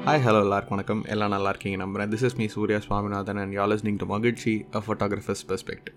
Hi 0.00 0.22
hello 0.24 0.38
எல்லாருக்கும் 0.40 0.76
வணக்கம். 0.76 1.02
எல்லாம் 1.04 1.30
நல்லா 1.30 1.48
இருக்கீங்க 1.48 1.76
நம்புறேன். 1.84 2.10
This 2.12 2.24
is 2.24 2.36
me 2.36 2.46
Surya 2.46 2.78
Swaminathan 2.78 3.36
and 3.36 3.54
you're 3.58 3.64
listening 3.72 3.98
to 4.02 4.06
மகிழ்ச்சி 4.06 4.52
a 4.74 4.80
photographer's 4.86 5.42
perspective 5.50 5.88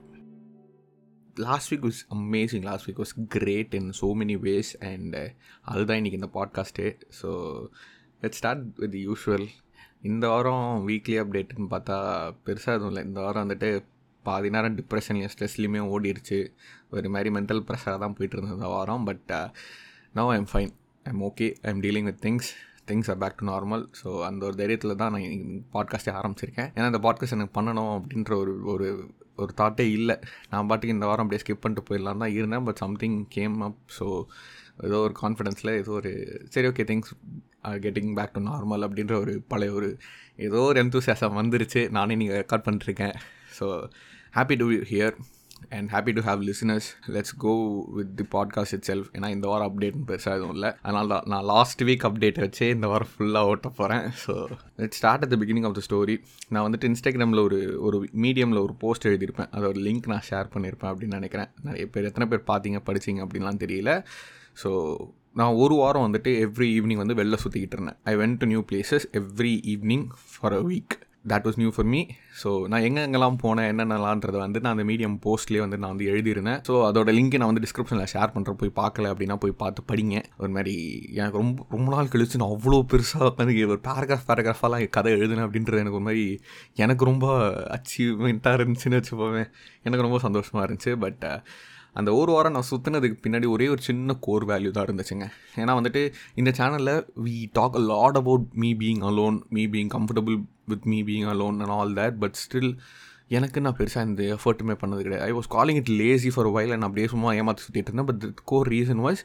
last 1.37 1.71
week 1.71 1.85
was 1.87 2.01
amazing 2.15 2.65
last 2.69 2.87
week 2.89 3.01
was 3.03 3.13
great 3.35 3.73
in 3.73 3.89
so 4.01 4.09
many 4.21 4.35
ways 4.47 4.71
and 4.91 5.15
அதுதான் 5.71 5.99
இன்றைக்கி 6.01 6.19
இந்த 6.21 6.29
podcast 6.37 6.85
so 7.21 7.29
let 8.23 8.31
start 8.31 8.65
with 8.83 8.97
usual 9.07 9.47
இந்த 10.01 10.27
வாரம் 10.27 10.87
weekly 10.87 11.17
அப்டேட்னு 11.23 11.69
பார்த்தா 11.75 11.97
பெருசாக 12.47 12.77
எதுவும் 12.77 12.93
இல்லை. 12.93 13.03
இந்த 13.03 13.19
வாரம் 13.21 13.45
வந்துட்டு 13.45 13.69
பாதி 14.25 14.49
நேரம் 14.49 14.77
டிப்ரெஷன்லையும் 14.77 15.33
ஸ்ட்ரெஸ்லையுமே 15.33 15.81
ஓடிடுச்சு 15.93 16.39
ஒரு 16.89 17.09
மாதிரி 17.09 17.31
மென்டல் 17.35 17.65
ப்ரெஷராக 17.69 17.99
தான் 17.99 18.13
போயிட்டு 18.13 18.37
இருந்தது 18.37 18.59
இந்த 18.59 18.67
வாரம் 18.67 19.03
but 19.03 19.31
no 20.13 20.25
I 20.33 20.37
am 20.37 20.49
fine 20.53 20.71
I 21.05 21.11
am 21.13 21.25
okay 21.29 21.47
I 21.61 21.69
am 21.69 21.81
dealing 21.81 22.03
with 22.03 22.21
things 22.25 22.49
things 22.89 23.09
are 23.11 23.19
back 23.23 23.37
to 23.41 23.45
normal 23.51 23.83
so 24.01 24.09
அந்த 24.23 24.41
ஒரு 24.45 24.55
தைரியத்தில் 24.61 24.99
தான் 25.01 25.13
நான் 25.15 25.37
பாட்காஸ்ட்டே 25.75 26.13
ஆரம்பிச்சிருக்கேன். 26.19 26.69
ஏன்னா 26.75 26.85
இந்த 26.85 27.01
பாட்காஸ்ட் 27.05 27.37
எனக்கு 27.37 27.55
பண்ணணும் 27.59 27.91
அப்படின்ற 27.97 28.33
ஒரு 28.35 28.53
ஒரு 28.65 28.87
ஒரு 29.35 29.51
தாட்டே 29.61 29.85
இல்லை. 29.91 30.15
நான் 30.49 30.67
பாட்டுக்கு 30.67 30.95
இந்த 30.95 31.05
வாரம் 31.05 31.23
அப்படியே 31.25 31.41
ஸ்கிப் 31.43 31.63
பண்ணிட்டு 31.63 31.87
போயிடலாம் 31.87 32.21
தான் 32.23 32.31
இருந்தேன். 32.31 32.63
But 32.63 32.75
something 32.75 33.17
came 33.27 33.57
up 33.61 33.81
so 33.99 34.07
ஏதோ 34.83 34.97
ஒரு 34.97 35.15
கான்ஃபிடென்ஸில் 35.21 35.71
ஏதோ 35.81 35.91
ஒரு 35.91 36.11
சரி 36.49 36.67
okay 36.67 36.85
things 36.91 37.11
getting 37.85 38.13
back 38.13 38.33
to 38.33 38.41
normal 38.41 38.85
அப்படின்ற 38.87 39.13
ஒரு 39.19 39.33
பழைய 39.47 39.73
ஒரு 39.73 39.89
ஏதோ 40.47 40.59
ஒரு 40.61 40.83
எந்தூசியாசம் 40.83 41.39
வந்துருச்சு. 41.41 41.83
நானே 41.89 42.15
நீங்கள் 42.15 42.39
ரெக்கார்ட் 42.41 42.65
பண்ணிட்டுருக்கேன் 42.65 43.15
so 43.59 43.67
happy 44.35 44.55
to 44.55 44.67
hear 44.91 45.15
and 45.69 45.89
happy 45.89 46.11
to 46.11 46.21
have 46.21 46.41
listeners 46.49 46.87
let's 47.07 47.35
go 47.37 47.53
with 47.95 48.15
the 48.15 48.25
podcast 48.31 48.73
itself 48.91 49.07
ஏன்னா 49.13 49.29
இந்த 49.29 49.47
வாரம் 49.47 49.69
அப்டேட்னு 49.69 50.05
பெருசாக 50.07 50.37
எதுவும் 50.37 50.53
இல்லை. 50.53 50.71
அதனால 50.81 51.07
தான் 51.07 51.23
நான் 51.25 51.43
லாஸ்ட் 51.43 51.83
வீக் 51.83 52.05
அப்டேட் 52.09 52.39
வச்சே 52.45 52.69
இந்த 52.69 52.87
வாரம் 52.87 53.11
ஃபுல்லாக 53.17 53.51
ஓட்ட 53.51 53.69
போகிறேன் 53.69 54.05
so 54.25 54.35
let 54.75 54.91
start 54.91 55.23
at 55.23 55.29
the 55.29 55.35
beginning 55.35 55.65
of 55.65 55.77
the 55.79 55.83
story 55.89 56.17
நான் 56.49 56.65
வந்துட்டு 56.67 56.89
இன்ஸ்டாகிராமில் 56.91 57.43
ஒரு 57.43 57.79
ஒரு 57.79 58.09
மீடியமில் 58.13 58.61
ஒரு 58.61 58.73
போஸ்ட் 58.73 59.07
எழுதியிருப்பேன். 59.07 59.51
அதை 59.51 59.67
ஒரு 59.67 59.81
லிங்க் 59.81 60.07
நான் 60.07 60.25
ஷேர் 60.29 60.51
பண்ணியிருப்பேன் 60.55 60.91
அப்படின்னு 60.93 61.19
நினைக்கிறேன். 61.19 61.51
நிறைய 61.63 61.87
பேர் 61.87 62.03
எத்தனை 62.03 62.27
பேர் 62.27 62.49
பார்த்தீங்க 62.51 62.81
படிச்சிங்க 62.89 63.23
அப்படின்லாம் 63.25 63.61
தெரியல. 63.65 64.05
ஸோ 64.63 64.71
நான் 65.33 65.53
ஒரு 65.53 65.75
வாரம் 65.75 66.05
வந்துட்டு 66.05 66.31
எவ்ரி 66.45 66.67
ஈவினிங் 66.77 67.01
வந்து 67.05 67.13
வெளில 67.13 67.37
சுற்றிக்கிட்டு 67.43 67.77
இருந்தேன். 67.77 67.97
I 68.03 68.15
went 68.15 68.37
to 68.37 68.45
new 68.45 68.63
places 68.71 69.05
every 69.13 69.53
evening 69.73 70.05
for 70.33 70.53
a 70.53 70.61
week 70.61 70.95
that 71.27 71.45
was 71.47 71.55
new 71.55 71.71
for 71.75 71.85
me 71.85 71.99
so 72.43 72.49
நான் 72.67 72.81
எங்கெங்கெல்லாம் 72.81 73.37
போனேன் 73.43 73.69
என்னென்னலான்றதை 73.71 74.37
வந்து 74.37 74.59
நான் 74.61 74.77
அந்த 74.77 74.85
மீடியம் 74.91 75.15
போஸ்ட்லேயே 75.25 75.59
வந்து 75.59 75.77
நான் 75.77 75.93
வந்து 75.95 76.07
எழுதியிருந்தேன். 76.11 76.59
ஸோ 76.67 76.73
அதோட 76.89 77.09
லிங்க் 77.17 77.37
நான் 77.37 77.51
வந்து 77.51 77.63
டிஸ்கிரிப்ஷனில் 77.65 78.11
ஷேர் 78.13 78.33
பண்ணுறேன் 78.35 78.59
போய் 78.61 78.73
பார்க்கல 78.81 79.11
அப்படின்னா 79.13 79.35
போய் 79.35 79.51
பார்த்து 79.51 79.83
படிங்க. 79.91 80.23
ஒரு 80.37 80.49
மாதிரி 80.49 80.75
எனக்கு 81.13 81.37
ரொம்ப 81.37 81.65
ரொம்ப 81.69 81.91
நாள் 81.95 82.11
கழிச்சு 82.13 82.41
நான் 82.41 82.53
அவ்வளோ 82.55 82.79
பெருசாக 82.91 83.29
உட்காந்து 83.31 83.67
ஒரு 83.67 83.81
பேராகிராஃப் 83.83 84.27
பேராகிராஃபாலாம் 84.27 84.89
கதை 84.89 85.13
எழுதுனேன் 85.13 85.47
அப்படின்றது 85.47 85.83
எனக்கு 85.83 85.99
ஒரு 86.01 86.07
மாதிரி 86.09 86.25
எனக்கு 86.75 87.05
ரொம்ப 87.05 87.27
அச்சீவ்மெண்ட்டாக 87.77 88.59
இருந்துச்சுன்னு 88.59 88.99
வச்சுப்போவேன் 88.99 89.49
எனக்கு 89.83 90.07
ரொம்ப 90.07 90.19
சந்தோஷமாக 90.19 90.65
இருந்துச்சு. 90.67 90.93
பட் 90.95 91.25
அந்த 91.99 92.09
ஒரு 92.19 92.31
வாரம் 92.35 92.55
நான் 92.57 92.69
சுற்றினதுக்கு 92.71 93.17
பின்னாடி 93.25 93.47
ஒரே 93.55 93.67
ஒரு 93.73 93.81
சின்ன 93.87 94.17
கோர் 94.25 94.45
வேல்யூ 94.45 94.71
தான் 94.77 94.85
இருந்துச்சுங்க. 94.87 95.25
ஏன்னா 95.61 95.73
வந்துட்டு 95.79 96.01
இந்த 96.35 96.53
சேனலில் 96.59 96.93
we 97.25 97.35
talk 97.51 97.75
a 97.75 97.83
lot 97.93 98.19
about 98.21 98.45
me 98.63 98.69
being 98.83 99.01
alone 99.09 99.39
me 99.49 99.65
being 99.75 99.91
comfortable 99.95 100.37
with 100.73 100.87
me 100.93 100.99
being 101.09 101.27
alone 101.33 101.59
and 101.63 101.75
all 101.79 101.95
that 102.01 102.17
but 102.23 102.37
still 102.43 102.71
எனக்கு 103.37 103.61
நான் 103.65 103.77
பெருசாக 103.77 104.09
இந்த 104.11 104.23
எஃபர்ட்டுமே 104.35 104.75
பண்ணது 104.83 105.03
கிடையாது. 105.05 105.25
I 105.29 105.33
was 105.37 105.51
calling 105.55 105.79
it 105.81 105.91
lazy 106.01 106.31
for 106.35 106.49
while 106.57 106.73
நான் 106.75 106.87
அப்படியே 106.89 107.07
சும்மா 107.07 107.29
ஏமாற்றி 107.33 107.63
சுற்றிட்டு 107.65 107.91
இருந்தேன் 107.91 108.09
பட் 108.11 108.25
கோர் 108.43 108.69
ரீசன் 108.69 109.03
வாஸ் 109.07 109.23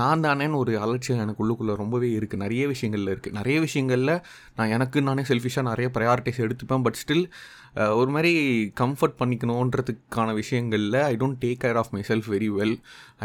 நான் 0.00 0.22
தானேன்னு 0.24 0.56
ஒரு 0.56 0.72
அலட்சியம் 0.80 1.20
எனக்கு 1.20 1.42
உள்ளுக்குள்ளே 1.44 1.74
ரொம்பவே 1.80 2.08
இருக்குது 2.18 2.42
நிறைய 2.44 2.62
விஷயங்களில் 2.66 3.10
இருக்குது 3.14 3.30
நிறைய 3.30 3.56
விஷயங்களில் 3.60 4.14
நான் 4.56 4.70
எனக்கு 4.70 4.98
நானே 5.02 5.22
செல்ஃபிஷாக 5.22 5.62
நிறைய 5.62 5.88
ப்ரையாரிட்டிஸ் 5.94 6.40
எடுத்துப்பேன் 6.44 6.82
பட் 6.82 6.98
ஸ்டில் 7.02 7.24
ஒரு 8.00 8.10
மாதிரி 8.14 8.32
கம்ஃபர்ட் 8.80 9.16
பண்ணிக்கணுன்றதுக்கான 9.20 10.30
விஷயங்களில் 10.40 10.98
I 11.10 11.14
don't 11.20 11.38
take 11.44 11.60
care 11.62 11.78
of 11.82 11.92
myself 12.08 12.28
very 12.34 12.48
well 12.58 12.74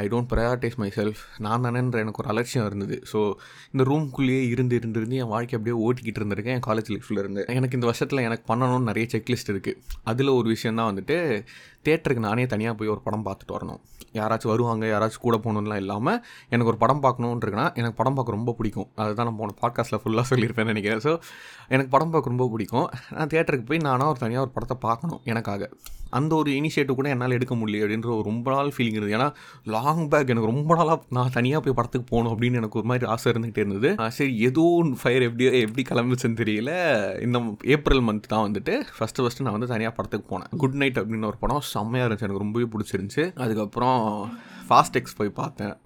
I 0.02 0.04
don't 0.14 0.30
prioritise 0.34 0.78
myself 0.98 1.22
நான் 1.46 1.64
தானேன்ற 1.66 2.00
எனக்கு 2.04 2.22
ஒரு 2.24 2.30
அலட்சியம் 2.34 2.68
இருந்தது. 2.70 2.98
ஸோ 3.12 3.20
இந்த 3.74 3.84
ரூம்குள்ளேயே 3.92 4.44
இருந்து 4.54 4.76
இருந்து 4.80 5.00
இருந்து 5.02 5.20
என் 5.24 5.32
வாழ்க்கை 5.34 5.56
அப்படியே 5.58 5.78
ஓட்டிக்கிட்டு 5.86 6.22
இருந்திருக்கேன் 6.22 6.56
என் 6.58 6.68
காலேஜ் 6.70 6.92
லைஃப்பில் 6.96 7.22
இருந்து. 7.24 7.44
எனக்கு 7.58 7.78
இந்த 7.80 7.90
வருஷத்தில் 7.92 8.26
எனக்கு 8.28 8.46
பண்ணணும்னு 8.52 8.90
நிறைய 8.92 9.08
செக்லிஸ்ட் 9.16 9.52
இருக்குது 9.54 9.80
அதில் 10.12 10.38
ஒரு 10.40 10.48
விஷயம் 10.56 10.80
தான் 10.82 10.90
வந்துட்டு 10.92 11.18
தேட்டருக்கு 11.88 12.24
நானே 12.30 12.46
தனியாக 12.54 12.76
போய் 12.80 12.94
ஒரு 12.94 13.02
படம் 13.06 13.26
பார்த்துட்டு 13.28 13.54
வரணும். 13.58 13.82
யாராச்சும் 14.20 14.52
வருவாங்க 14.54 14.86
யாராச்சும் 14.94 15.24
கூட 15.26 15.36
போகணுன்னுலாம் 15.44 15.82
இல்லாமல் 15.84 16.18
எனக்கு 16.54 16.72
ஒரு 16.72 16.80
படம் 16.84 17.04
பார்க்கணுன்றதுனா 17.06 17.66
எனக்கு 17.80 17.98
படம் 18.00 18.18
பார்க்க 18.18 18.38
ரொம்ப 18.38 18.54
பிடிக்கும். 18.60 18.88
அதுதான் 19.02 19.28
நான் 19.30 19.40
போன 19.42 19.56
பாட்காஸ்ட்டில் 19.62 20.02
ஃபுல்லாக 20.04 20.26
சொல்லியிருப்பேன் 20.32 20.70
நினைக்கிறேன். 20.72 21.02
ஸோ 21.06 21.12
எனக்கு 21.76 21.92
படம் 21.96 22.12
பார்க்க 22.14 22.34
ரொம்ப 22.34 22.48
பிடிக்கும். 22.54 22.88
நான் 23.18 23.32
தேட்டருக்கு 23.36 23.68
போய் 23.72 23.86
நானாக 23.88 24.12
ஒரு 24.14 24.20
தனியாக 24.26 24.37
ஒரு 24.40 24.50
படத்தை 24.50 24.78
பார்க்கணும் 24.80 25.22
எனக்காக. 25.24 25.70
அந்த 26.10 26.36
ஒரு 26.36 26.52
இனிஷியேட்டிவ் 26.52 26.98
கூட 26.98 27.10
என்னால் 27.10 27.32
எடுக்க 27.32 27.56
முடியல 27.56 27.80
அப்படின்ற 27.86 28.06
ஒரு 28.06 28.24
ரொம்ப 28.24 28.52
நாள் 28.52 28.72
ஃபீலிங் 28.78 28.98
இருந்தது. 29.00 29.18
ஏன்னா 29.18 29.34
லாங் 29.64 30.08
பேக் 30.08 30.30
எனக்கு 30.30 30.52
ரொம்ப 30.52 30.76
நாளாக 30.76 31.04
நான் 31.10 31.34
தனியாக 31.34 31.64
போய் 31.64 31.74
படத்துக்கு 31.74 32.16
போகணும் 32.16 32.34
அப்படின்னு 32.34 32.60
எனக்கு 32.62 32.80
ஒரு 32.80 32.88
மாதிரி 32.88 33.06
ஆசை 33.06 33.32
இருந்துகிட்டே 33.32 33.64
இருந்தது. 33.66 34.12
சரி 34.12 34.40
ஏதோ 34.40 34.66
ஃபயர் 35.02 35.22
எப்படி 35.22 35.46
எப்படி 35.62 35.86
கிளம்பிச்சுன்னு 35.90 36.40
தெரியல. 36.44 36.74
இந்த 37.22 37.42
ஏப்ரல் 37.64 38.04
மந்த் 38.04 38.32
தான் 38.34 38.52
வந்துட்டு 38.52 38.76
ஃபஸ்ட்டு 39.00 39.22
ஃபஸ்ட்டு 39.22 39.46
நான் 39.48 39.58
வந்து 39.58 39.68
தனியாக 39.68 39.96
படத்துக்கு 39.96 40.28
போனேன். 40.32 40.56
குட் 40.58 40.74
நைட் 40.74 40.98
அப்படின்னு 40.98 41.26
ஒரு 41.26 41.38
படம் 41.38 41.62
செம்மையாக 41.62 42.14
இருந்துச்சு. 42.14 42.28
எனக்கு 42.30 42.44
ரொம்பவே 42.46 42.68
பிடிச்சிருந்துச்சு. 42.74 43.26
அதுக்கப்புறம் 43.40 44.32
ஃபாஸ்ட் 44.70 45.00
எக்ஸ் 45.02 45.16
போய் 45.16 45.30
பார்த்தேன். 45.30 45.78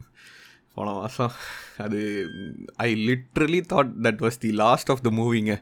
போன 0.75 0.91
மாதம் 0.91 1.31
அது 1.77 2.27
I 2.75 3.07
literally 3.07 3.59
thought 3.73 3.91
that 4.01 4.21
was 4.25 4.39
the 4.39 4.51
last 4.51 4.91
of 4.91 5.01
the 5.01 5.09
மூவிங்க 5.09 5.53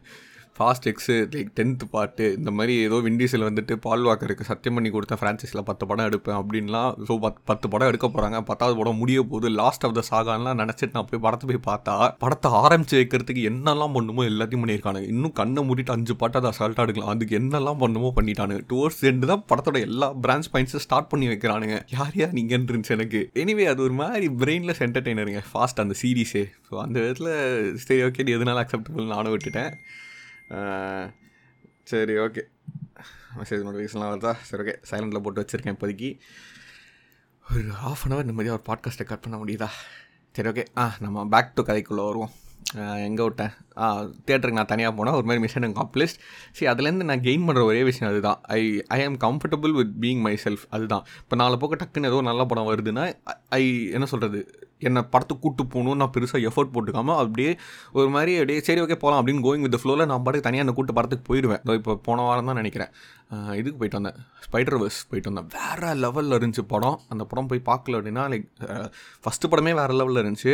fast 0.57 0.87
X 0.91 1.15
like 1.33 1.51
tenth 1.57 1.85
பாட்டு 1.93 2.25
இந்த 2.37 2.51
மாதிரி 2.57 2.73
ஏதோ 2.85 2.97
விண்டீஸில் 3.05 3.45
வந்துட்டு 3.47 3.73
பால் 3.85 4.05
வாக்கருக்கு 4.07 4.47
சத்தியம் 4.49 4.75
பண்ணி 4.77 4.89
கொடுத்த 4.95 5.15
ஃப்ரான்ச்சைஸில் 5.19 5.61
பத்து 5.69 5.83
படம் 5.89 6.07
எடுப்பேன் 6.09 6.37
அப்படின்லாம் 6.39 6.89
ஸோ 7.09 7.15
பத் 7.25 7.37
பத்து 7.49 7.65
படம் 7.73 7.89
எடுக்க 7.91 8.07
போகிறாங்க 8.07 8.39
பத்தாவது 8.49 8.75
படம் 8.79 8.99
முடிய 9.01 9.19
போகுது 9.31 9.49
லாஸ்ட் 9.59 9.85
ஆஃப் 9.88 9.95
த 9.99 10.03
சாகான்லாம் 10.09 10.59
நினச்சிட்டு 10.61 10.95
நான் 10.97 11.07
போய் 11.11 11.23
படத்தை 11.25 11.47
போய் 11.51 11.61
பார்த்தா 11.69 11.95
படத்தை 12.23 12.51
ஆரம்பிச்சு 12.63 12.97
வைக்கிறதுக்கு 12.99 13.43
என்னெல்லாம் 13.51 13.95
பண்ணுமோ 13.97 14.25
எல்லாத்தையும் 14.31 14.63
பண்ணியிருக்காங்க 14.65 15.03
இன்னும் 15.13 15.35
கண்ணை 15.39 15.63
மூடிட்டு 15.69 15.95
அஞ்சு 15.97 16.15
பாட்டு 16.23 16.39
அதை 16.41 16.51
அசால்ட்டாக 16.53 16.88
எடுக்கலாம். 16.88 17.13
அதுக்கு 17.15 17.38
என்னெல்லாம் 17.41 17.79
பண்ணுமோ 17.83 18.11
பண்ணிட்டானுங்க. 18.19 18.63
டுவர்ட்ஸ் 18.73 19.01
ரெண்டு 19.09 19.29
தான் 19.31 19.45
படத்தோட 19.51 19.79
எல்லா 19.89 20.09
பிரான்ச் 20.25 20.51
பாயிண்ட்ஸும் 20.55 20.85
ஸ்டார்ட் 20.88 21.09
பண்ணி 21.13 21.27
வைக்கிறானுங்க. 21.31 21.77
யார் 21.95 22.17
யார் 22.21 22.35
நீங்கன்னு 22.39 22.69
இருந்துச்சு 22.73 22.95
எனக்கு? 22.97 23.21
எனிவே 23.43 23.67
அது 23.73 23.81
ஒரு 23.88 23.97
மாதிரி 24.01 24.29
பிரெயின்லெஸ் 24.43 24.83
என்டர்டெய்னருங்க 24.88 25.43
ஃபாஸ்ட் 25.51 25.81
அந்த 25.85 25.97
சீரீஸே 26.03 26.45
ஸோ 26.67 26.75
அந்த 26.85 26.97
விதத்தில் 27.05 27.33
சரி 27.88 28.01
ஓகே 28.09 28.27
எதுனாலும் 28.38 28.63
அக்செப்டபுள் 28.65 29.11
நானும் 29.15 29.33
விட்டுட்டேன். 29.35 29.73
சரி 31.89 32.13
ஓகே 32.25 32.41
மெசேஜ் 33.37 33.63
நோட்டிஃபிகேஷன்லாம் 33.65 34.11
வருதா? 34.11 34.31
சரி 34.49 34.63
ஓகே 34.63 34.73
சைலண்டில் 34.89 35.23
போட்டு 35.25 35.41
வச்சுருக்கேன் 35.41 35.75
இப்போதைக்கு. 35.75 36.09
ஒரு 37.51 37.61
ஹாஃப் 37.83 38.03
அன் 38.05 38.13
ஹவர் 38.13 38.29
நிம்மதியாக 38.29 38.57
ஒரு 38.57 38.63
பாட்காஸ்ட்டை 38.67 39.05
கட் 39.09 39.23
பண்ண 39.25 39.38
முடியுதா? 39.41 39.67
சரி 40.35 40.49
ஓகே 40.49 40.65
ஆ 40.77 40.83
நம்ம 40.99 41.25
பேக் 41.33 41.53
டு 41.53 41.63
கதைக்குள்ளே 41.63 42.05
வருவோம். 42.09 42.33
எங்கே 43.07 43.23
விட்டேன்? 43.23 43.53
ஆ 43.77 43.85
தேட்டருக்கு 44.27 44.57
நான் 44.57 44.71
தனியாக 44.71 44.93
போனால் 44.95 45.17
ஒரு 45.19 45.25
மாதிரி 45.25 45.43
மிஷன் 45.45 45.67
அக்காம்ப்ளிஸ்ட் 45.67 46.19
சரி 46.57 46.67
அதுலேருந்து 46.71 47.07
நான் 47.09 47.25
கெயின் 47.27 47.45
பண்ணுற 47.47 47.63
ஒரே 47.63 47.83
விஷயம் 47.83 48.11
அதுதான். 48.13 48.39
I 48.57 48.61
I 48.97 48.99
am 49.05 49.17
comfortable 49.17 49.73
with 49.79 49.93
being 50.01 50.21
myself 50.43 50.65
அதுதான். 50.69 51.05
இப்போ 51.23 51.35
நாலு 51.35 51.57
போக்க 51.57 51.79
டக்குன்னு 51.83 52.11
ஏதோ 52.11 52.21
நல்ல 52.21 52.45
படம் 52.45 52.69
வருதுன்னா 52.71 53.05
ஐ 53.59 53.63
என்ன 53.89 54.05
சொல்கிறது 54.05 54.41
என்னை 54.88 55.01
படத்துக்கு 55.13 55.44
கூட்டு 55.45 55.63
போகணும் 55.66 56.00
நான் 56.01 56.12
பெருசாக 56.17 56.45
எஃபர்ட் 56.50 56.73
போட்டுக்காமல் 56.75 57.19
அப்படியே 57.22 57.51
ஒரு 58.00 58.09
மாதிரி 58.16 58.34
அப்படியே 58.40 58.59
சரி 58.67 58.81
ஓகே 58.81 58.97
போகலாம் 59.03 59.19
அப்படின்னு 59.22 59.44
கோயிங் 59.47 59.66
வித் 59.66 59.79
ஃப்ளோவில் 59.81 60.09
நான் 60.12 60.23
பாட்டுக்கு 60.25 60.47
தனியாக 60.47 60.66
அந்த 60.66 60.75
கூட்டு 60.78 60.94
படத்துக்கு 60.97 61.25
போயிடுவேன். 61.29 61.62
இப்போ 61.79 61.95
போன 62.07 62.22
வாரம் 62.22 62.50
தான் 62.51 62.59
நினைக்கிறேன். 62.62 62.91
இதுக்கு 63.59 63.78
போயிட்டு 63.79 63.97
வந்தேன். 64.00 64.17
ஸ்பைடர் 64.45 64.78
வர்ஸ் 64.81 65.00
போயிட்டு 65.09 65.29
வந்தேன். 65.29 65.50
வேறு 65.56 65.90
லெவலில் 66.03 66.35
இருந்துச்சு 66.38 66.63
படம். 66.72 66.95
அந்த 67.13 67.23
படம் 67.31 67.50
போய் 67.50 67.62
பார்க்கல 67.69 67.97
அப்படின்னா 68.00 68.23
லைக் 68.34 68.45
ஃபஸ்ட்டு 69.23 69.50
படமே 69.51 69.72
வேறு 69.79 69.94
லெவலில் 70.00 70.22
இருந்துச்சு. 70.22 70.53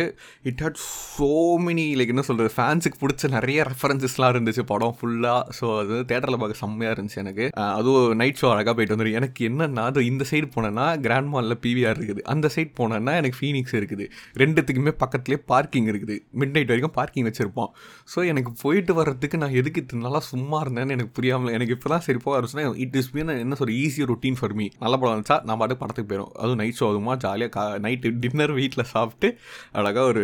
It 0.49 0.61
had 0.63 0.79
so 1.17 1.29
many 1.65 1.85
like 1.99 2.11
என்ன 2.13 2.23
சொல்கிறது 2.29 2.51
ஃபேன்ஸுக்கு 2.57 2.99
பிடிச்ச 3.03 3.29
நிறைய 3.35 3.65
ரெஃபரன்சஸ்லாம் 3.71 4.33
இருந்துச்சு 4.33 4.65
படம் 4.71 4.95
ஃபுல்லாக 4.97 5.53
ஸோ 5.59 5.67
அது 5.81 5.99
தேட்டரில் 6.11 6.39
பார்க்க 6.41 6.61
செம்மையாக 6.63 6.95
இருந்துச்சு 6.97 7.21
எனக்கு. 7.23 7.47
அதுவும் 7.77 8.17
நைட் 8.21 8.41
ஷோ 8.41 8.49
அழகாக 8.55 8.73
போயிட்டு 8.79 8.95
வந்துடும் 8.95 9.17
எனக்கு 9.21 9.47
என்னென்னா 9.49 9.85
அது 9.91 10.05
இந்த 10.11 10.27
சைடு 10.31 10.49
போனேன்னா 10.57 10.87
கிராண்ட் 11.05 11.31
மாலில் 11.35 11.59
பிவிஆர் 11.67 11.97
இருக்குது. 11.99 12.23
அந்த 12.35 12.51
சைட் 12.57 12.73
போனேன்னா 12.81 13.15
எனக்கு 13.21 13.39
ஃபீனிக்ஸ் 13.41 13.77
இருக்குது. 13.81 14.07
ரெண்டுத்துக்குமே 14.43 14.95
பக்கத்துலேயே 15.05 15.41
பார்க்கிங் 15.53 15.89
இருக்குது. 15.93 16.17
மிட் 16.41 16.53
நைட் 16.57 16.71
வரைக்கும் 16.73 16.95
பார்க்கிங் 16.99 17.29
வச்சுருப்போம். 17.29 17.71
ஸோ 18.13 18.27
எனக்கு 18.33 18.53
போயிட்டு 18.65 18.95
வர்றதுக்கு 18.99 19.43
நான் 19.45 19.57
எதுக்கு 19.63 19.81
இத்தனை 19.85 20.03
நாளாக 20.09 20.23
சும்மா 20.33 20.59
இருந்தேன்னு 20.65 20.97
எனக்கு 20.99 21.15
புரியாமல் 21.19 21.55
எனக்கு 21.57 21.75
இப்போ 21.79 21.89
தான் 21.95 22.05
சரி 22.09 22.21
போக 22.25 22.35
ஆரம்பிச்சுன்னா 22.37 22.63
இட் 22.79 22.95
இஸ் 22.95 23.09
பீன் 23.11 23.31
என்ன 23.35 23.57
சொல்ற 23.59 23.73
ஈஸி 23.81 24.05
ரொட்டீன் 24.05 24.37
ஃபார் 24.39 24.53
மீ 24.53 24.65
நல்ல 24.79 24.95
படம் 24.97 25.13
வந்துச்சா 25.13 25.37
நான் 25.43 25.57
பாட்டு 25.57 25.77
படத்துக்கு 25.77 26.09
போயிடும் 26.09 26.31
அதுவும் 26.35 26.59
நைட் 26.59 26.79
ஷோ 26.79 26.87
அதுமா 26.91 27.15
ஜாலியாக 27.17 27.51
கா 27.51 27.63
நைட்டு 27.79 28.11
டின்னர் 28.19 28.53
வீட்டில் 28.53 28.85
சாப்பிட்டு 28.85 29.29
அழகாக 29.71 30.05
ஒரு 30.05 30.23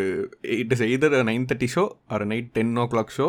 it 0.57 0.71
is 0.71 0.85
either 0.87 1.17
nine 1.23 1.47
thirty 1.51 1.69
show 1.75 1.85
ஒரு 2.09 2.25
நைட் 2.25 2.49
டென் 2.53 2.73
ஓ 2.77 2.85
கிளாக் 2.85 3.15
ஷோ 3.15 3.27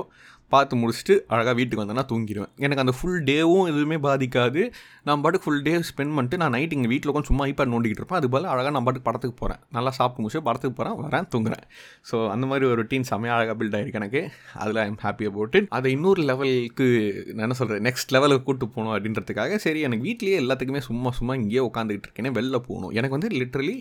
பார்த்து 0.54 0.80
முடிச்சுட்டு 0.82 1.14
அழகாக 1.34 1.54
வீட்டுக்கு 1.58 1.82
வந்தேன்னா 1.82 2.04
தூங்கிடுவேன் 2.12 2.52
எனக்கு 2.64 2.82
அந்த 2.84 2.94
ஃபுல் 2.98 3.20
டேவும் 3.30 3.66
எதுவுமே 3.72 3.98
பாதிக்காது. 4.06 4.62
நான் 5.08 5.22
பாட்டுக்கு 5.24 5.46
ஃபுல் 5.46 5.62
டே 5.66 5.74
ஸ்பெண்ட் 5.90 6.14
பண்ணிட்டு 6.16 6.40
நான் 6.42 6.54
நைட் 6.56 6.74
இங்கே 6.76 6.90
வீட்டில் 6.92 7.10
உட்காந்து 7.12 7.30
சும்மா 7.30 7.44
ஐபேட் 7.50 7.72
நோண்டிக்கிட்டு 7.74 8.02
இருப்பேன். 8.02 8.20
அது 8.20 8.28
போல் 8.34 8.48
அழகாக 8.52 8.72
நான் 8.76 8.86
பாட்டுக்கு 8.88 9.08
படத்துக்கு 9.08 9.36
போகிறேன் 9.42 9.60
நல்லா 9.76 9.92
சாப்பிட்டு 9.98 10.22
முடிச்சு 10.24 10.42
படத்துக்கு 10.48 10.76
போகிறேன் 10.80 10.96
வரேன் 11.06 11.28
தூங்குறேன். 11.34 11.64
ஸோ 12.10 12.16
அந்த 12.34 12.46
மாதிரி 12.52 12.66
ஒரு 12.70 12.78
ரொட்டீன் 12.82 13.08
செம்மையாக 13.10 13.38
அழகாக 13.38 13.56
பில்ட் 13.62 13.76
ஆகிருக்கு 13.78 14.00
எனக்கு. 14.02 14.22
அதில் 14.64 14.82
ஐம் 14.86 15.00
ஹாப்பி 15.06 15.26
அபவுட் 15.30 15.56
இட் 15.60 15.68
அதை 15.78 15.90
இன்னொரு 15.96 16.22
லெவலுக்கு 16.30 16.88
நான் 17.34 17.46
என்ன 17.48 17.58
சொல்கிறேன் 17.60 17.84
நெக்ஸ்ட் 17.88 18.14
லெவலுக்கு 18.16 18.46
கூட்டு 18.48 18.66
போகணும் 18.74 18.94
அப்படின்றதுக்காக 18.96 19.60
சரி 19.66 19.82
எனக்கு 19.88 20.06
வீட்லேயே 20.08 20.38
எல்லாத்துக்குமே 20.44 20.82
சும்மா 20.88 21.12
சும்மா 21.20 21.36
இங்கேயே 21.42 21.64
உட்காந்துக்கிட்டு 21.70 22.08
இருக்கேனே 22.08 22.34
வெளில 22.40 22.60
போகணும். 22.68 22.92
எனக்கு 23.00 23.16
வந்து 23.18 23.30
லிட்ரலி 23.40 23.76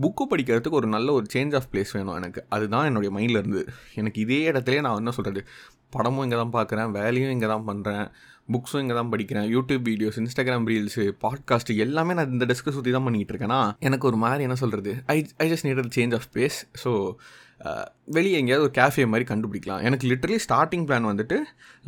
புக்கு 0.00 0.24
படிக்கிறதுக்கு 0.30 0.70
ஒரு 0.70 0.86
நல்ல 0.86 1.12
ஒரு 1.12 1.26
சேஞ்ச் 1.34 1.54
ஆஃப் 1.54 1.66
பிளேஸ் 1.72 1.92
வேணும் 1.92 2.14
எனக்கு. 2.14 2.44
அதுதான் 2.48 2.84
என்னுடைய 2.84 3.16
மைண்டில் 3.16 3.38
இருந்து 3.38 3.66
எனக்கு 3.94 4.20
இதே 4.20 4.50
இடத்துலேயே 4.52 4.80
நான் 4.80 4.96
என்ன 4.96 5.10
சொல்கிறது 5.10 5.46
படமும் 5.90 6.22
இங்கே 6.22 6.36
தான் 6.36 6.52
பார்க்குறேன் 6.52 6.90
வேலையும் 6.90 7.30
இங்கே 7.30 7.46
தான் 7.46 7.66
பண்ணுறேன் 7.66 8.04
புக்ஸும் 8.52 8.78
இங்கே 8.78 8.94
தான் 8.94 9.12
படிக்கிறேன் 9.12 9.44
YouTube 9.52 9.84
videos 9.84 10.18
Instagram 10.18 10.66
reels 10.66 11.12
podcast 11.20 11.76
எல்லாமே 11.76 12.14
நான் 12.14 12.30
இந்த 12.30 12.44
டெஸ்க்கை 12.44 12.70
சுற்றி 12.70 12.90
தான் 12.90 13.06
பண்ணிகிட்டு 13.06 13.32
இருக்கேன்னா 13.32 13.72
எனக்கு 13.78 14.06
ஒரு 14.06 14.16
மாதிரி 14.16 14.42
என்ன 14.42 14.54
சொல்கிறது 14.54 15.02
I 15.06 15.26
I 15.36 15.52
just 15.52 15.66
need 15.66 15.94
change 15.94 16.14
of 16.14 16.26
space 16.32 16.58
so 16.84 16.92
வெளியே 18.16 18.36
எங்கேயாவது 18.40 18.64
ஒரு 18.66 18.72
கேஃபே 18.78 19.04
மாதிரி 19.10 19.24
கண்டுபிடிக்கலாம். 19.30 19.82
எனக்கு 19.88 20.04
லிட்டரலி 20.10 20.38
ஸ்டார்டிங் 20.44 20.84
பிளான் 20.88 21.08
வந்துட்டு 21.10 21.36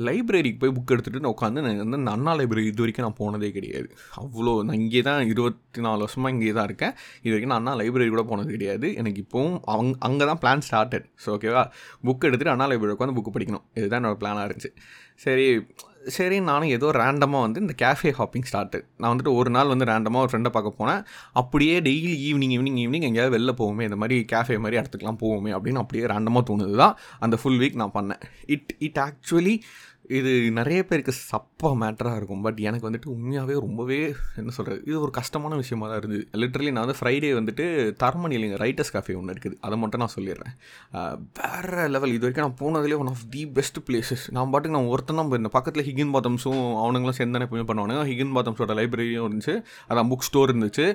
லைப்ரரிக்கு 0.07 0.61
போய் 0.63 0.75
புக் 0.77 0.93
எடுத்துகிட்டு 0.95 1.23
நான் 1.25 1.35
உட்காந்து 1.37 1.65
நான் 1.65 1.81
வந்து 1.83 1.99
அண்ணா 2.17 2.33
லைப்ரரி 2.41 2.65
இது 2.73 2.83
வரைக்கும் 2.85 3.07
நான் 3.07 3.19
போனதே 3.23 3.51
கிடையாது. 3.57 3.89
அவ்வளோ 4.23 4.53
நான் 4.69 4.79
இங்கே 4.83 5.03
தான் 5.09 5.23
இருபத்தி 5.33 5.83
நாலு 5.87 6.01
வருஷமாக 6.07 6.35
இங்கே 6.35 6.53
தான் 6.59 6.69
இருக்கேன். 6.71 6.95
இது 7.25 7.33
வரைக்கும் 7.35 7.53
நான் 7.55 7.63
அண்ணா 7.63 7.75
லைப்ரரி 7.81 8.11
கூட 8.15 8.25
போனது 8.33 8.53
கிடையாது. 8.57 8.89
எனக்கு 9.03 9.21
இப்போவும் 9.25 9.57
அவங்க 9.75 9.97
அங்கே 10.09 10.27
தான் 10.31 10.41
பிளான் 10.45 10.65
ஸ்டார்டட் 10.69 11.09
ஸோ 11.25 11.31
ஓகேவா 11.37 11.65
புக் 12.09 12.27
எடுத்துகிட்டு 12.29 12.55
அண்ணா 12.55 12.69
லைப்ரரி 12.73 12.97
உட்காந்து 12.97 13.17
புக்கு 13.19 13.35
படிக்கணும். 13.39 13.67
இதுதான் 13.81 14.01
என்னோடய 14.03 14.21
பிளானாக 14.23 14.47
இருந்துச்சு. 14.49 14.73
சரி 15.27 15.49
சரி 16.17 16.41
நானும் 16.41 16.69
ஏதோ 16.69 16.91
ரேண்டமாக 16.91 17.45
வந்து 17.45 17.61
இந்த 17.61 17.75
கேஃபே 17.83 18.11
ஹாப்பிங் 18.19 18.47
ஸ்டார்ட்டு 18.51 18.79
நான் 18.99 19.11
வந்துட்டு 19.13 19.35
ஒரு 19.35 19.51
நாள் 19.51 19.67
வந்து 19.67 19.85
ரேண்டமாக 19.85 20.25
ஒரு 20.25 20.31
ஃப்ரெண்டை 20.33 20.51
பார்க்க 20.57 20.81
போனேன். 20.81 21.01
அப்படியே 21.33 21.81
டெய்லி 21.81 22.13
ஈவினிங் 22.29 22.55
ஈவினிங் 22.57 22.79
ஈவினிங் 22.83 23.07
எங்கேயாவது 23.09 23.35
வெளில 23.37 23.55
போவோமே 23.61 23.83
இந்த 23.83 23.97
மாதிரி 23.97 24.25
கேஃபே 24.33 24.59
மாதிரி 24.59 24.81
இடத்துக்குலாம் 24.81 25.21
போவோமே 25.23 25.53
அப்படின்னு 25.57 25.83
அப்படியே 25.83 26.07
ரேண்டமாக 26.07 26.45
தோணுது 26.51 26.77
தான் 26.77 26.97
அந்த 27.21 27.37
ஃபுல் 27.37 27.59
வீக் 27.63 27.81
நான் 27.83 27.95
பண்ணேன். 27.95 28.23
இட் 28.47 28.75
இட் 28.79 28.99
ஆக்சுவலி 28.99 29.61
இது 30.19 30.31
நிறைய 30.59 30.81
பேருக்கு 30.89 31.13
சப்பா 31.31 31.69
மேட்டராக 31.83 32.19
இருக்கும். 32.21 32.43
பட் 32.47 32.59
எனக்கு 32.69 32.87
வந்துட்டு 32.89 33.09
உண்மையாகவே 33.15 33.55
ரொம்பவே 33.67 33.99
என்ன 34.41 34.53
சொல்கிறது 34.57 34.81
இது 34.89 34.97
ஒரு 35.05 35.13
கஷ்டமான 35.19 35.57
விஷயமா 35.63 35.87
தான் 35.91 36.01
இருந்தது. 36.01 36.25
லிட்ரலி 36.43 36.71
நான் 36.75 36.85
வந்து 36.87 36.99
ஃப்ரைடே 37.01 37.31
வந்துட்டு 37.39 37.65
தரமணியில் 38.03 38.39
இல்லைங்க 38.39 38.59
ரைட்டர்ஸ் 38.65 38.93
காஃபே 38.97 39.17
ஒன்று 39.21 39.35
இருக்குது. 39.35 39.57
அதை 39.67 39.79
மட்டும் 39.83 40.03
நான் 40.03 40.13
சொல்லிடுறேன். 40.17 40.53
வேறு 41.41 41.87
லெவல் 41.95 42.15
இது 42.17 42.25
வரைக்கும் 42.27 42.47
நான் 42.47 42.59
போனதுலேயே 42.63 42.99
one 43.05 43.11
of 43.15 43.25
the 43.35 43.45
best 43.59 43.81
places 43.87 44.25
நான் 44.39 44.51
பாட்டுக்கு 44.55 44.77
நான் 44.79 44.91
ஒருத்தன் 44.95 45.21
தான் 45.21 45.31
போயிருந்தேன். 45.31 45.55
பக்கத்தில் 45.59 45.87
ஹிகின் 45.89 46.13
பாத்தம்ஸும் 46.17 46.63
அவனுங்களும் 46.83 47.19
சேர்ந்து 47.21 47.37
தானே 47.39 47.49
பண்ணுவானுங்க. 47.71 48.05
ஹிகின் 48.11 48.35
பாத்தம்ஸோட 48.39 48.77
லைப்ரரியும் 48.81 49.27
இருந்துச்சு. 49.29 49.57
அதான் 49.91 50.11
புக் 50.13 50.27
ஸ்டோர் 50.29 50.53
இருந்துச்சு. 50.55 50.87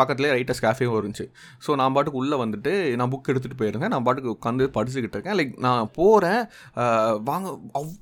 பக்கத்துலேயே 0.00 0.32
ரைட்டர்ஸ் 0.36 0.62
கேஃபேவும் 0.66 0.98
இருந்துச்சு. 1.00 1.28
ஸோ 1.66 1.78
நான் 1.82 1.94
பாட்டுக்கு 1.98 2.22
உள்ளே 2.22 2.38
வந்துட்டு 2.44 2.74
நான் 3.00 3.12
புக் 3.14 3.32
எடுத்துகிட்டு 3.34 3.60
போயிருந்தேன். 3.64 3.94
நான் 3.96 4.06
பாட்டுக்கு 4.08 4.32
உட்காந்து 4.36 4.70
படிச்சுக்கிட்டு 4.78 5.18
இருக்கேன். 5.18 5.38
லைக் 5.40 5.54
நான் 5.68 5.90
போகிறேன் 6.00 6.42
வாங்க 7.30 7.46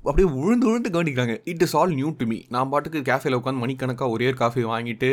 அப்படியே 0.08 0.28
உழுந்து 0.42 0.66
உழுந்து 0.70 0.90
கவனிக்கிறாங்க. 0.96 1.34
It 1.52 1.62
is 1.66 1.74
all 1.80 1.94
new 2.00 2.10
to 2.20 2.26
me 2.32 2.38
நான் 2.54 2.70
பாட்டுக்கு 2.72 3.00
கேஃபேல 3.10 3.38
உட்காந்து 3.40 3.62
மணிக்கணக்காக 3.64 4.08
ஒரே 4.16 4.28
காஃபி 4.42 4.64
வாங்கிட்டு 4.72 5.10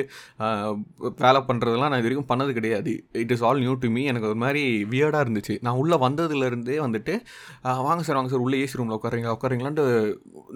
வேலை 1.24 1.42
பண்ணுறதெல்லாம் 1.50 1.92
நான் 1.94 2.02
இது 2.02 2.08
வரைக்கும் 2.08 2.30
பண்ணது 2.32 2.52
கிடையாது. 2.60 2.94
It 3.24 3.34
is 3.36 3.44
all 3.50 3.62
new 3.66 3.74
to 3.84 3.90
me 3.96 4.04
எனக்கு 4.12 4.30
ஒரு 4.32 4.40
மாதிரி 4.44 4.64
வியர்டாக 4.94 5.26
இருந்துச்சு. 5.26 5.56
நான் 5.68 5.80
உள்ளே 5.84 6.00
வந்ததுலேருந்தே 6.06 6.80
வந்துட்டு 6.86 7.16
வாங்க 7.88 8.02
சார் 8.08 8.18
வாங்க 8.20 8.32
சார் 8.34 8.46
உள்ளே 8.46 8.60
ஏசி 8.66 8.80
ரூமில் 8.82 8.98
உட்காருங்க 8.98 9.32
உட்காருங்களான்ட்டு 9.38 9.86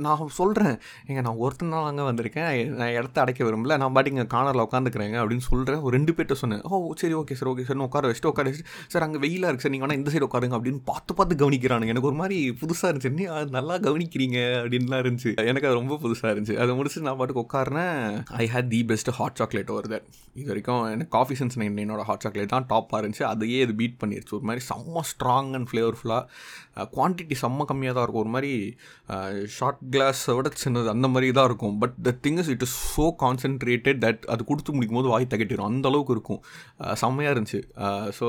நான் 0.05 0.23
சொல்கிறேன் 0.39 0.75
எங்க 1.09 1.19
நான் 1.27 1.41
ஒருத்தன் 1.45 1.73
தான் 1.75 1.89
அங்கே 1.91 2.05
வந்திருக்கேன். 2.09 2.51
நான் 2.79 2.93
இடத்த 2.99 3.23
அடைக்க 3.23 3.43
விரும்பல. 3.49 3.77
நான் 3.83 3.93
பாட்டி 3.97 4.11
இங்கே 4.13 4.27
கார்னரில் 4.35 4.65
உட்காந்துக்கிறேங்க 4.67 5.17
அப்படின்னு 5.23 5.47
சொல்கிறேன் 5.49 5.81
ஒரு 5.85 5.93
ரெண்டு 5.97 6.13
பேர்ட்ட 6.17 6.37
சொன்னேன். 6.43 6.63
ஓ 6.69 6.93
சரி 7.01 7.15
ஓகே 7.21 7.37
சார் 7.39 7.51
ஓகே 7.53 7.65
சார் 7.69 7.83
உட்கார 7.89 8.07
வச்சுட்டு 8.11 8.31
உட்கார 8.31 8.45
வச்சுட்டு 8.49 8.71
சார் 8.93 9.05
அங்கே 9.07 9.19
வெயிலாக 9.25 9.49
இருக்குது 9.49 9.67
சார் 9.67 9.73
நீங்கள் 9.75 9.87
வேணால் 9.87 10.01
இந்த 10.01 10.11
சைடு 10.13 10.27
உட்காருங்க 10.29 10.57
அப்படின்னு 10.59 10.81
பார்த்து 10.91 11.13
பார்த்து 11.19 11.39
கவனிக்கிறானுங்க. 11.43 11.93
எனக்கு 11.93 12.09
ஒரு 12.11 12.19
மாதிரி 12.21 12.37
புதுசாக 12.61 12.91
இருந்துச்சு. 12.91 13.11
நல்லா 13.57 13.77
கவனிக்கிறீங்க. 13.87 14.39
அப்படின்லாம் 14.61 15.01
இருந்துச்சு. 15.03 15.31
எனக்கு 15.51 15.67
அது 15.69 15.79
ரொம்ப 15.81 15.97
புதுசாக 16.03 16.31
இருந்துச்சு. 16.33 16.57
அதை 16.65 16.75
முடிச்சு 16.79 17.05
நான் 17.07 17.19
பாட்டுக்கு 17.21 17.43
உட்காருனேன். 17.45 17.99
I 18.41 18.45
had 18.53 18.69
the 18.75 18.81
best 18.91 19.11
hot 19.19 19.39
chocolate 19.41 19.71
over 19.75 19.89
that 19.93 20.07
இது 20.39 20.47
வரைக்கும் 20.51 20.83
எனக்கு 20.93 21.11
காஃபி 21.17 21.35
சென்ஸ் 21.39 21.57
நைன் 21.61 21.77
என்னோட 21.83 22.03
ஹாட் 22.09 22.23
சாக்லேட் 22.25 22.53
தான் 22.55 22.67
டாப்பாக 22.71 22.99
இருந்துச்சு. 23.01 23.25
அதையே 23.33 23.59
இது 23.65 23.75
பீட் 23.81 23.97
பண்ணிருச்சு. 24.01 24.33
ஒரு 24.39 24.47
மாதிரி 24.49 24.63
செம்ம 24.71 25.03
ஸ்ட்ராங் 25.11 25.51
அண்ட் 25.59 25.69
ஃப்ளேவர்ஃபுல்லாக 25.71 26.87
குவான்டிட்டி 26.95 27.35
செம்ம 27.43 27.65
கம்மியாக 27.69 27.95
தான் 27.97 28.05
இருக்கும். 28.05 28.23
ஒரு 28.25 28.31
மாதிரி 28.35 28.51
ஷார்ட் 29.57 29.81
கிளாஸை 29.93 30.33
விட 30.37 30.49
சின்னது 30.63 30.89
அந்த 30.95 31.07
மாதிரி 31.13 31.27
தான் 31.37 31.47
இருக்கும். 31.49 31.75
But 31.83 31.95
the 32.07 32.13
thing 32.25 32.39
is 32.41 32.51
it 32.53 32.65
is 32.67 32.75
so 32.95 33.05
concentrated 33.23 33.99
that 34.05 34.23
அது 34.33 34.41
கொடுத்து 34.49 34.75
முடிக்கும் 34.77 34.99
போது 34.99 35.11
வாய் 35.13 35.31
தகட்டிடும் 35.33 35.69
அந்த 35.71 35.85
அளவுக்கு 35.91 36.15
இருக்கும். 36.17 36.41
செம்மையாக 37.03 37.35
இருந்துச்சு. 37.35 37.61
ஸோ 38.19 38.27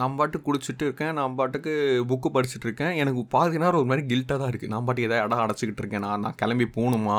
நான் 0.00 0.16
பாட்டுக்கு 0.18 0.46
குடிச்சிட்டு 0.48 0.84
இருக்கேன். 0.88 1.14
நான் 1.18 1.36
பாட்டுக்கு 1.38 1.72
புக்கு 2.10 2.28
படிச்சுட்டு 2.36 2.66
இருக்கேன். 2.68 2.92
எனக்கு 3.02 3.20
பாதி 3.34 3.62
நேரம் 3.62 3.80
ஒரு 3.82 3.88
மாதிரி 3.90 4.04
கில்ட்டாக 4.10 4.38
தான் 4.42 4.50
இருக்குது 4.52 4.72
நான் 4.74 4.86
பாட்டு 4.88 5.06
எதாவது 5.06 5.22
இடம் 5.24 5.42
அடைச்சிக்கிட்டு 5.56 5.84
இருக்கேன். 5.84 6.04
நான் 6.06 6.20
நான் 6.20 6.34
கிளம்பி 6.36 6.66
போகணுமா? 6.76 7.18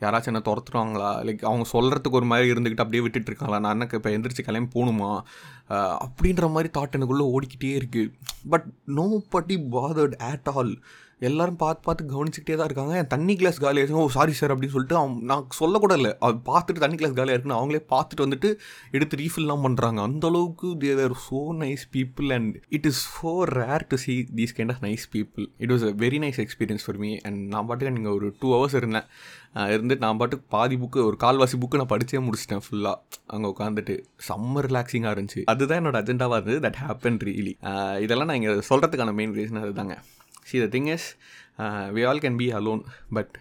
யாராச்சும் 0.00 0.30
என்ன 0.32 0.42
துரத்துருவாங்களா 0.48 1.10
லைக் 1.28 1.44
அவங்க 1.50 1.64
சொல்கிறதுக்கு 1.72 2.18
ஒரு 2.20 2.26
மாதிரி 2.32 2.52
இருந்துக்கிட்டு 2.52 2.84
அப்படியே 2.84 3.02
விட்டுட்டு 3.02 3.30
இருக்காங்களா? 3.30 3.60
நான் 3.66 3.76
எனக்கு 3.76 3.96
இப்போ 3.96 4.10
எந்திரிச்சு 4.10 4.48
கிளம்பி 4.48 4.70
போகணுமா? 4.76 5.10
அப்படின்ற 6.04 6.50
மாதிரி 6.54 6.68
தாட் 6.78 6.96
எனக்குள்ளே 6.98 7.26
ஓடிக்கிட்டே 7.34 7.72
இருக்குது 7.80 8.12
but 8.48 8.66
nobody 9.30 9.56
bothered 9.76 10.16
at 10.30 10.48
all 10.54 10.72
எல்லாரும் 11.28 11.58
பார்த்து 11.62 11.84
பார்த்து 11.86 12.08
கவனிச்சுக்கிட்டே 12.12 12.56
தான் 12.58 12.68
இருக்காங்க. 12.68 12.94
என் 13.00 13.10
தண்ணி 13.14 13.34
கிளாஸ் 13.40 13.58
காலியாக 13.64 13.84
இருக்கும் 13.84 14.04
ஓ 14.06 14.10
சாரி 14.16 14.34
சார் 14.40 14.52
அப்படின்னு 14.54 14.74
சொல்லிட்டு 14.74 14.98
அவன் 15.00 15.16
நான் 15.30 15.44
சொல்லக்கூட 15.60 15.94
இல்லை 16.00 16.12
அது 16.26 16.36
பார்த்துட்டு 16.50 16.82
தண்ணி 16.84 16.98
கிளாஸ் 17.00 17.16
காலியாக 17.18 17.36
இருக்குன்னு 17.36 17.58
அவங்களே 17.60 17.82
பார்த்துட்டு 17.94 18.26
வந்துட்டு 18.26 18.50
எடுத்து 18.96 19.20
ரீஃபில்லாம் 19.22 19.64
பண்ணுறாங்க 19.66 20.00
அந்த 20.08 20.26
அளவுக்கு 20.32 20.68
there 20.84 21.16
so 21.26 21.40
nice 21.62 21.84
people 21.96 22.28
and 22.36 22.54
it 22.78 22.88
is 22.90 23.02
so 23.16 23.32
rare 23.58 23.86
to 23.92 23.98
see 24.04 24.16
these 24.40 24.54
kind 24.58 24.74
of 24.74 24.82
nice 24.88 25.06
people 25.16 25.46
it 25.64 25.72
was 25.74 25.86
a 25.90 25.92
very 26.04 26.20
nice 26.26 26.40
experience 26.44 26.86
for 26.86 27.00
me 27.04 27.10
and 27.28 27.40
நான் 27.54 27.68
பாட்டுக்கு 27.70 27.94
நீங்கள் 27.98 28.16
ஒரு 28.18 28.28
டூ 28.42 28.50
ஹவர்ஸ் 28.56 28.78
இருந்தேன். 28.80 29.08
இருந்துட்டு 29.74 30.04
நான் 30.06 30.18
பாட்டுக்கு 30.20 30.46
பாதி 30.54 30.76
புக்கு 30.80 31.00
ஒரு 31.08 31.16
கால்வாசி 31.24 31.56
புக்கு 31.62 31.80
நான் 31.80 31.92
படித்தே 31.92 32.20
முடிச்சிட்டேன் 32.26 32.62
ஃபுல்லாக 32.66 32.96
அங்கே 33.34 33.48
உட்காந்துட்டு 33.54 33.96
செம்ம 34.28 34.62
ரிலாக்ஸிங்காக 34.68 35.14
இருந்துச்சு. 35.16 35.42
அதுதான் 35.52 35.80
என்னோட 35.80 35.98
அஜெண்டாவாக 36.02 36.38
இருந்தது. 36.40 36.60
தட் 36.66 36.80
ஹேப்பன் 36.84 37.18
ரீலி 37.28 37.54
இதெல்லாம் 38.06 38.30
நான் 38.30 38.40
இங்கே 38.40 38.54
சொல்கிறதுக்கான 38.70 39.14
மெயின் 39.20 39.36
ரீசன் 39.40 39.64
அதுதாங்க. 39.64 39.96
See 40.48 40.58
the 40.64 40.68
thing 40.74 40.88
is 40.94 41.06
we 41.96 42.02
all 42.08 42.22
can 42.24 42.38
be 42.42 42.48
alone 42.58 42.82
but 43.14 43.34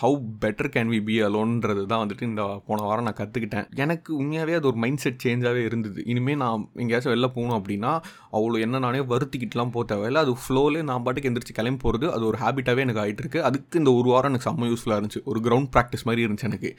how 0.00 0.16
better 0.42 0.68
can 0.74 0.90
we 0.92 0.98
be 1.08 1.14
அலோன்றது 1.26 1.82
தான் 1.90 2.00
வந்துட்டு 2.02 2.24
இந்த 2.30 2.42
போன 2.68 2.78
வாரம் 2.88 3.06
நான் 3.08 3.16
கற்றுக்கிட்டேன் 3.20 3.66
எனக்கு 3.82 4.10
உண்மையாகவே 4.20 4.54
அது 4.58 4.66
ஒரு 4.70 4.78
மைண்ட் 4.82 5.02
செட் 5.04 5.20
சேஞ்சாகவே 5.24 5.62
இருந்தது. 5.68 6.00
இனிமேல் 6.12 6.40
நான் 6.42 6.64
எங்கேயாச்சும் 6.82 7.12
வெளில 7.12 7.28
போகணும் 7.36 7.56
அப்படின்னா 7.58 7.92
அவ்வளோ 8.36 8.58
என்ன 8.66 8.80
நானே 8.84 9.00
வருத்திக்கிட்டுலாம் 9.12 9.72
போக 9.76 9.84
தேவையில்ல. 9.92 10.22
அது 10.24 10.34
ஃப்ளோவில் 10.44 10.78
நான் 10.90 11.04
பாட்டுக்கு 11.06 11.30
எந்திரிச்சு 11.30 11.56
கிளம்பி 11.58 11.80
போகிறது 11.84 12.08
அது 12.16 12.26
ஒரு 12.30 12.38
ஹேபிட்டாகவே 12.42 12.84
எனக்கு 12.86 13.02
ஆகிட்டு 13.04 13.24
இருக்கு 13.24 13.40
அதுக்கு 13.50 13.80
இந்த 13.82 13.92
ஒரு 14.00 14.10
வாரம் 14.14 14.30
எனக்கு 14.32 14.48
செம்ம 14.48 14.68
யூஸ்ஃபுல்லாக 14.72 15.00
இருந்துச்சு. 15.00 15.22
ஒரு 15.32 15.40
கிரவுண்ட் 15.46 15.70
ப்ராக்டிஸ் 15.76 16.06
மாதிரி 16.10 16.24
இருந்துச்சு 16.26 16.48
எனக்கு. 16.50 16.72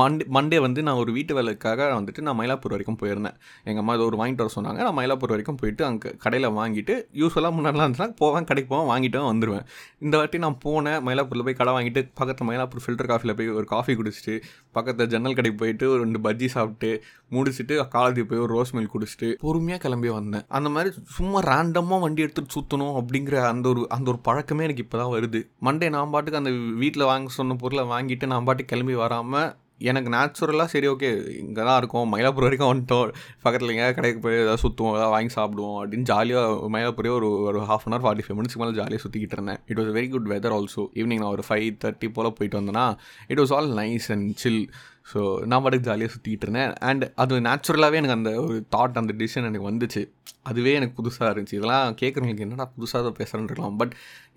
மண்டே 0.00 0.24
மண்டே 0.36 0.58
வந்து 0.66 0.80
நான் 0.86 1.00
ஒரு 1.02 1.12
வீட்டு 1.18 1.32
வேலைக்காக 1.38 1.90
வந்துட்டு 1.98 2.24
நான் 2.26 2.38
மயிலாப்பூர் 2.40 2.74
வரைக்கும் 2.76 3.00
போயிருந்தேன். 3.02 3.36
எங்கள் 3.68 3.82
அம்மா 3.82 3.94
இதை 3.98 4.04
ஒரு 4.10 4.18
வாங்கிட்டு 4.22 4.44
வர 4.44 4.52
சொன்னாங்க. 4.58 4.80
நான் 4.88 4.98
மயிலாப்பூர் 5.00 5.34
வரைக்கும் 5.34 5.60
போயிட்டு 5.62 5.84
அங்கே 5.90 6.10
கடையில் 6.24 6.48
வாங்கிட்டு 6.60 6.96
யூஸ்ஃபுல்லாக 7.22 7.54
முன்னாடிலாம் 7.58 7.86
இருந்துச்சுன்னா 7.86 8.18
போவேன் 8.22 8.48
கடைக்கு 8.50 8.70
போவேன் 8.74 8.90
வாங்கிட்டு 8.92 9.24
வந்துடுவேன் 9.32 9.64
இந்த 10.06 10.14
வாட்டி 10.20 10.40
நான் 10.46 10.58
போனேன் 10.66 11.00
மயிலாப்பூரில் 11.08 11.46
போய் 11.48 11.60
கடை 11.60 11.72
வாங்கிட்டு 11.76 11.95
பக்கத்தில் 12.02 12.48
மயிலாப்பூர் 12.48 12.84
ஃபில்டர் 12.84 13.10
காஃபியில் 13.12 13.34
போய் 13.34 13.48
ஒரு 13.48 13.64
காஃபி 13.64 13.94
குடிச்சிட்டு 13.94 14.34
பக்கத்தில் 14.72 15.08
ஜன்னல் 15.08 15.34
கடைக்கு 15.34 15.58
போயிட்டு 15.58 15.90
ஒரு 15.90 16.00
ரெண்டு 16.02 16.18
பஜ்ஜி 16.18 16.46
சாப்பிட்டு 16.46 16.90
முடிச்சுட்டு 17.30 17.74
காலேஜ் 17.96 18.20
போய் 18.24 18.38
ஒரு 18.38 18.52
ரோஸ் 18.56 18.74
மில்க் 18.76 18.94
குடிச்சிட்டு 18.94 19.30
பொறுமையாக 19.40 19.82
கிளம்பி 19.82 20.08
வந்தேன். 20.08 20.44
அந்த 20.48 20.68
மாதிரி 20.68 20.94
சும்மா 21.16 21.40
ரேண்டமாக 21.42 22.00
வண்டி 22.00 22.24
எடுத்துகிட்டு 22.24 22.56
சுற்றணும் 22.56 22.96
அப்படிங்கிற 23.00 23.46
அந்த 23.46 23.68
ஒரு 23.68 23.86
அந்த 23.88 24.10
ஒரு 24.10 24.18
பழக்கமே 24.18 24.64
எனக்கு 24.64 24.82
இப்போ 24.82 24.98
தான் 24.98 25.14
வருது. 25.16 25.42
மண்டே 25.62 25.88
நான் 25.90 26.10
பாட்டுக்கு 26.10 26.40
அந்த 26.44 26.50
வீட்டில் 26.50 27.04
வாங்க 27.04 27.28
சொன்ன 27.28 27.54
பொருளை 27.54 27.84
வாங்கிட்டு 27.84 28.26
நான் 28.26 28.44
பாட்டுக்கு 28.44 28.76
கிளம்பி 28.76 28.94
வராமல் 28.94 29.64
எனக்கு 29.78 30.10
நேச்சுரலாக 30.10 30.64
சரி 30.64 30.88
ஓகே 30.88 31.38
இங்கே 31.38 31.62
தான் 31.62 31.78
இருக்கோம் 31.78 32.14
மயிலாப்பூர் 32.14 32.46
வரைக்கும் 32.46 32.70
வந்துட்டோம். 32.72 33.12
பக்கத்தில் 33.42 33.68
எங்கேயாவது 33.68 33.94
கடைக்கு 33.94 34.20
போய் 34.20 34.34
ஏதாவது 34.34 34.62
சுற்றுவோம் 34.62 34.96
ஏதாவது 34.98 35.14
வாங்கி 35.14 35.34
சாப்பிடுவோம் 35.34 35.78
அப்படின்னு 35.82 36.08
ஜாலியாக 36.12 36.68
மயிலாப்பூரே 36.72 37.10
ஒரு 37.10 37.30
ஒரு 37.40 37.60
half 37.60 37.84
an 37.84 37.92
hour 37.92 38.06
forty 38.06 38.24
five 38.26 38.38
மினிட்ஸ்க்கு 38.38 38.62
மேலே 38.62 38.76
ஜாலியாக 38.80 39.02
சுற்றிக்கிட்டு 39.04 39.36
இருந்தேன். 39.38 39.60
It 39.66 39.78
was 39.78 39.92
very 39.98 40.08
good 40.10 40.30
weather 40.32 40.56
also 40.58 40.84
evening 40.94 41.22
நான் 41.22 41.34
ஒரு 41.36 41.44
ஃபைவ் 41.48 41.70
தேர்ட்டி 41.84 42.08
போல் 42.12 42.32
போயிட்டு 42.32 42.60
வந்தேன்னா 42.60 42.96
it 43.28 43.40
was 43.40 43.52
all 43.52 43.70
nice 43.70 44.08
and 44.08 44.34
chill 44.34 44.70
so 45.10 45.20
நான் 45.50 45.62
பாட்டுக்கு 45.64 45.88
ஜாலியாக 45.88 46.10
சுற்றிக்கிட்டு 46.12 46.46
இருந்தேன். 46.46 46.72
அண்ட் 46.88 47.04
அது 47.22 47.34
நேச்சுரலாகவே 47.46 47.98
எனக்கு 48.00 48.16
அந்த 48.18 48.30
ஒரு 48.44 48.56
தாட் 48.74 48.98
அந்த 49.00 49.12
டிசிஷன் 49.20 49.48
எனக்கு 49.48 49.68
வந்துச்சு. 49.68 50.02
அதுவே 50.50 50.72
எனக்கு 50.78 50.96
புதுசாக 50.98 51.28
இருந்துச்சு. 51.32 51.58
இதெல்லாம் 51.58 51.96
கேட்குறவங்களுக்கு 52.00 52.46
என்னடா 52.46 52.66
புதுசாக 52.76 53.00
தான் 53.06 53.16
பேசுகிறேன்னு 53.18 53.48
இருக்கலாம். 53.50 53.76
பட் 53.80 53.92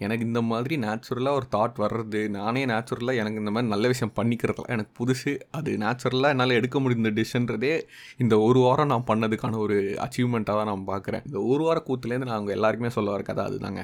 எனக்கு 0.05 0.27
இந்த 0.29 0.41
மாதிரி 0.51 0.77
நேச்சுரலாக 0.85 1.39
ஒரு 1.39 1.47
தாட் 1.55 1.81
வர்றது 1.83 2.21
நானே 2.37 2.63
நேச்சுரலாக 2.73 3.21
எனக்கு 3.23 3.41
இந்த 3.43 3.53
மாதிரி 3.55 3.71
நல்ல 3.73 3.87
விஷயம் 3.93 4.13
பண்ணிக்கிறதுல 4.19 4.69
எனக்கு 4.75 4.93
புதுசு. 5.01 5.33
அது 5.59 5.71
நேச்சுரலாக 5.85 6.35
என்னால் 6.35 6.57
எடுக்க 6.59 6.79
முடிந்த 6.85 7.11
டிஷ்ன்றதே 7.19 7.73
இந்த 8.23 8.37
ஒரு 8.47 8.61
வாரம் 8.67 8.91
நான் 8.93 9.09
பண்ணதுக்கான 9.11 9.59
ஒரு 9.65 9.79
அச்சீவ்மெண்ட்டாக 10.05 10.59
தான் 10.61 10.71
நான் 10.73 10.87
பார்க்குறேன் 10.93 11.25
இந்த 11.29 11.41
ஒரு 11.51 11.61
வார 11.69 11.83
கூத்துலேருந்து 11.89 12.29
நான் 12.31 12.39
அவங்க 12.39 12.55
எல்லாருக்குமே 12.59 12.93
சொல்ல 12.99 13.11
வர 13.15 13.23
கதை 13.31 13.43
அதுதாங்க. 13.49 13.83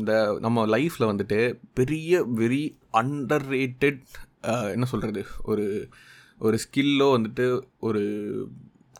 இந்த 0.00 0.12
நம்ம 0.44 0.66
லைஃப்பில் 0.74 1.10
வந்துட்டு 1.12 1.38
பெரிய 1.78 2.20
வெரி 2.40 2.64
அண்டர் 3.00 3.46
ரேட்டட் 3.54 4.02
என்ன 4.42 4.84
சொல்கிறது 4.84 5.26
ஒரு 5.42 5.88
ஒரு 6.38 6.58
ஸ்கில்லோ 6.58 7.08
வந்துட்டு 7.16 7.62
ஒரு 7.78 8.02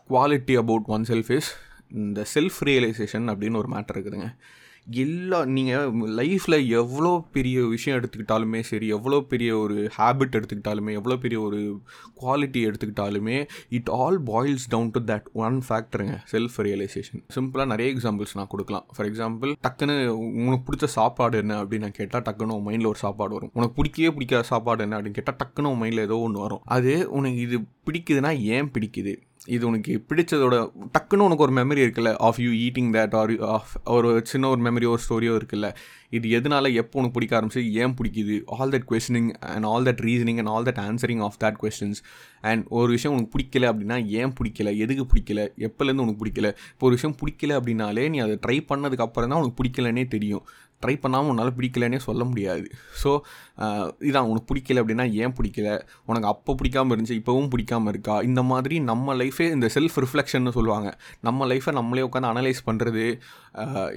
quality 0.09 0.57
about 0.57 0.85
one 0.87 1.03
self 1.03 1.31
is 1.31 1.57
இந்த 1.95 2.27
செல்ஃப் 2.35 2.59
ரியலைசேஷன் 2.65 3.31
அப்படின்னு 3.33 3.57
ஒரு 3.57 3.69
மேட்டர் 3.69 3.97
இருக்குதுங்க. 3.97 4.37
எல்லா 4.87 5.45
நீங்கள் 5.45 5.91
லைஃப்பில் 6.19 6.69
எவ்வளோ 6.69 7.27
பெரிய 7.33 7.67
விஷயம் 7.67 7.99
எடுத்துக்கிட்டாலுமே 7.99 8.61
சரி 8.61 8.87
எவ்வளோ 8.89 9.21
பெரிய 9.21 9.59
ஒரு 9.59 9.91
ஹேபிட் 9.97 10.37
எடுத்துக்கிட்டாலுமே 10.39 10.93
எவ்வளோ 10.93 11.17
பெரிய 11.17 11.41
ஒரு 11.41 11.61
quality 12.23 12.61
எடுத்துக்கிட்டாலுமே 12.69 13.37
it 13.69 13.91
all 13.99 14.19
boils 14.23 14.67
down 14.69 14.91
to 14.91 15.03
that 15.05 15.29
one 15.33 15.63
ஃபேக்டருங்க 15.69 16.17
self 16.33 16.59
realisation 16.69 17.23
சிம்பிளாக 17.37 17.67
நிறைய 17.67 17.95
எக்ஸாம்பிள்ஸ் 17.95 18.35
நான் 18.35 18.47
கொடுக்கலாம். 18.47 18.87
ஃபார் 18.97 19.09
எக்ஸாம்பிள் 19.11 19.53
டக்குன்னு 19.69 19.97
உனக்கு 20.47 20.65
பிடிச்ச 20.69 20.85
சாப்பாடு 20.85 21.39
என்ன 21.39 21.63
அப்படின்னு 21.63 21.79
நான் 21.79 21.99
கேட்டால் 22.01 22.23
டக்குன்னு 22.29 22.57
உன் 22.59 22.67
மைண்டில் 22.69 22.87
ஒரு 22.87 22.99
சாப்பாடு 22.99 23.35
வரும். 23.35 23.53
உனக்கு 23.55 23.75
பிடிக்கவே 23.75 24.13
பிடிக்காத 24.15 24.43
சாப்பாடு 24.43 24.83
என்ன 24.83 24.99
அப்படின்னு 24.99 25.19
கேட்டால் 25.21 25.41
டக்குன்னு 25.43 25.73
உன் 25.73 25.83
மைண்டில் 25.83 26.07
ஏதோ 26.09 26.19
ஒன்று 26.19 26.41
வரும். 26.41 26.63
அது 26.65 27.11
உனக்கு 27.11 27.41
இது 27.41 27.59
பிடிக்குதுன்னா 27.87 28.33
ஏன் 28.57 28.71
பிடிக்குது? 28.75 29.15
இது 29.47 29.67
உனக்கு 29.67 30.05
பிடிச்சதோட 30.09 30.73
டக்குன்னு 30.99 31.19
உனக்கு 31.19 31.43
ஒரு 31.43 31.53
மெமரி 31.53 31.81
இருக்குல்ல 31.85 32.17
of 32.19 32.39
you 32.39 32.51
eating 32.51 32.91
that 32.93 33.15
or 33.15 33.41
of 33.41 33.69
ஒரு 33.85 34.21
சின்ன 34.25 34.49
ஒரு 34.49 34.63
மெமரி 34.63 34.87
ஒரு 34.87 34.99
ஸ்டோரியோ 35.09 35.41
இருக்குல்ல. 35.41 35.75
இது 36.11 36.41
எதனால 36.41 36.73
எப்போ 36.73 36.99
உனக்கு 36.99 37.11
பிடிக்க 37.11 37.41
ஆரம்பிச்சு 37.41 37.73
ஏன் 37.73 37.95
பிடிக்குது? 38.03 38.43
All 38.47 38.71
that 38.71 38.87
questioning 38.91 39.31
and 39.41 39.65
all 39.65 39.83
that 39.83 40.03
reasoning 40.03 40.37
and 40.37 40.49
all 40.49 40.63
that 40.63 40.81
answering 40.89 41.23
of 41.23 41.37
that 41.45 41.57
questions 41.63 42.01
and 42.41 42.67
ஒரு 42.69 42.91
விஷயம் 42.91 43.17
உனக்கு 43.17 43.39
பிடிக்கல 43.39 43.63
அப்படின்னா 43.63 44.07
ஏன் 44.07 44.33
பிடிக்கல? 44.41 44.77
எதுக்கு 44.77 45.07
பிடிக்கல? 45.15 45.49
எப்போலேருந்து 45.59 46.05
உனக்கு 46.07 46.25
பிடிக்கல? 46.25 46.49
இப்போ 46.73 46.91
ஒரு 46.91 46.95
விஷயம் 46.95 47.17
பிடிக்கல 47.23 47.65
அப்படின்னாலே 47.65 48.09
நீ 48.09 48.19
அதை 48.19 48.39
ட்ரை 48.47 48.61
பண்ணதுக்கு 48.75 49.07
அப்புறம் 49.07 49.31
தான் 49.31 49.41
உனக்கு 49.41 49.63
பிடிக்கலன்னே 49.63 50.09
தெரியும். 50.09 50.47
ட்ரை 50.85 50.95
பண்ணாமல் 51.01 51.31
உன்னால் 51.33 51.57
பிடிக்கலன்னே 51.57 51.99
சொல்ல 52.09 52.23
முடியாது. 52.29 52.67
ஸோ 53.01 53.11
இதான் 54.09 54.29
உனக்கு 54.31 54.47
பிடிக்கல 54.51 54.83
அப்படின்னா 54.83 55.05
ஏன் 55.23 55.35
பிடிக்கல? 55.39 55.69
உனக்கு 56.11 56.29
அப்போ 56.31 56.53
பிடிக்காமல் 56.61 56.93
இருந்துச்சு 56.95 57.19
இப்போவும் 57.21 57.51
பிடிக்காமல் 57.55 57.91
இருக்கா? 57.93 58.15
இந்த 58.29 58.43
மாதிரி 58.51 58.77
நம்ம 58.91 59.15
லைஃபே 59.23 59.47
இந்த 59.57 59.69
செல்ஃப் 59.75 59.97
ரிஃப்ளெக்ஷன்னு 60.05 60.53
சொல்லுவாங்க. 60.59 60.89
நம்ம 61.29 61.47
லைஃப்பை 61.51 61.73
நம்மளே 61.79 62.05
உட்காந்து 62.09 62.31
அனலைஸ் 62.33 62.63
பண்ணுறது 62.69 63.05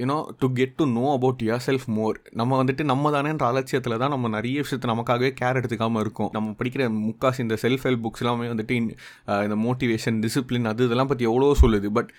you know 0.02 0.18
to 0.42 0.48
get 0.60 0.76
to 0.80 0.86
know 0.98 1.06
about 1.16 1.44
yourself 1.68 1.88
more 1.98 2.18
நம்ம 2.40 2.58
வந்துட்டு 2.62 2.84
நம்ம 2.92 3.12
தானேன்ற 3.16 3.46
அலட்சியத்தில் 3.52 4.00
தான் 4.04 4.14
நம்ம 4.16 4.30
நிறைய 4.36 4.58
விஷயத்தை 4.66 4.90
நமக்காகவே 4.94 5.30
கேர் 5.42 5.60
எடுத்துக்காமல் 5.60 6.04
இருக்கும். 6.06 6.30
நம்ம 6.36 6.54
படிக்கிற 6.60 6.90
முக்காசி 7.08 7.42
இந்த 7.46 7.58
செல்ஃப் 7.66 7.86
ஹெல்ப் 7.88 8.04
புக்ஸ் 8.06 8.24
எல்லாமே 8.26 8.50
வந்துட்டு 8.54 8.76
இந்த 9.46 9.58
மோட்டிவேஷன் 9.68 10.20
டிசிப்ளின் 10.26 10.70
அது 10.74 10.88
இதெல்லாம் 10.90 11.12
பற்றி 11.14 11.28
எவ்வளோ 11.32 11.54
சொல்லுது. 11.64 11.90
But 12.00 12.12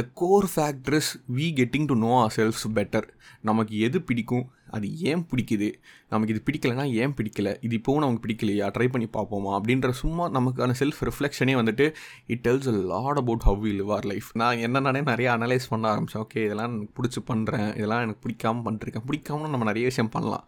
the 0.00 0.04
core 0.22 0.48
factors 0.54 1.12
we 1.38 1.48
getting 1.60 1.88
to 1.92 1.96
know 2.06 2.12
ourselves 2.40 2.66
better 2.78 3.08
நமக்கு 3.50 3.74
எது 3.86 3.98
பிடிக்கும்? 4.08 4.44
அது 4.76 4.86
ஏன் 5.10 5.22
பிடிக்குது? 5.30 5.68
நமக்கு 6.12 6.32
இது 6.34 6.42
பிடிக்கலைன்னா 6.48 6.84
ஏன் 7.02 7.14
பிடிக்கல? 7.18 7.48
இது 7.66 7.74
இப்போவும் 7.80 8.02
நமக்கு 8.04 8.22
பிடிக்கலையா? 8.26 8.66
ட்ரை 8.76 8.86
பண்ணி 8.94 9.08
பார்ப்போமா? 9.16 9.52
அப்படின்ற 9.58 9.90
சும்மா 10.02 10.24
நமக்கான 10.36 10.74
செல்ஃப் 10.82 11.00
ரிஃப்ளெக்ஷனே 11.08 11.54
வந்துட்டு 11.60 11.86
it 12.26 12.42
tells 12.48 12.70
a 12.72 12.76
lot 12.92 13.20
about 13.22 13.46
how 13.48 13.60
we 13.66 13.72
live 13.80 13.92
our 13.96 14.08
life 14.12 14.30
நான் 14.42 14.62
என்னென்னே 14.66 15.02
நிறைய 15.10 15.30
அனலைஸ் 15.36 15.70
பண்ண 15.72 15.90
ஆரம்பித்தேன் 15.94 16.24
ஓகே 16.24 16.44
இதெல்லாம் 16.44 16.70
எனக்கு 16.72 16.96
பிடிச்சி 16.98 17.22
பண்ணுறேன் 17.32 17.68
இதெல்லாம் 17.76 18.04
எனக்கு 18.06 18.24
பிடிக்காமல் 18.26 18.64
பண்ணிருக்கேன் 18.66 19.06
பிடிக்காமலும் 19.10 19.54
நம்ம 19.56 19.68
நிறைய 19.72 19.86
விஷயம் 19.92 20.14
பண்ணலாம். 20.16 20.46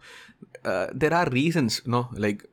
There 1.03 1.17
are 1.21 1.31
reasons 1.39 1.77
no 1.95 2.01
like 2.25 2.43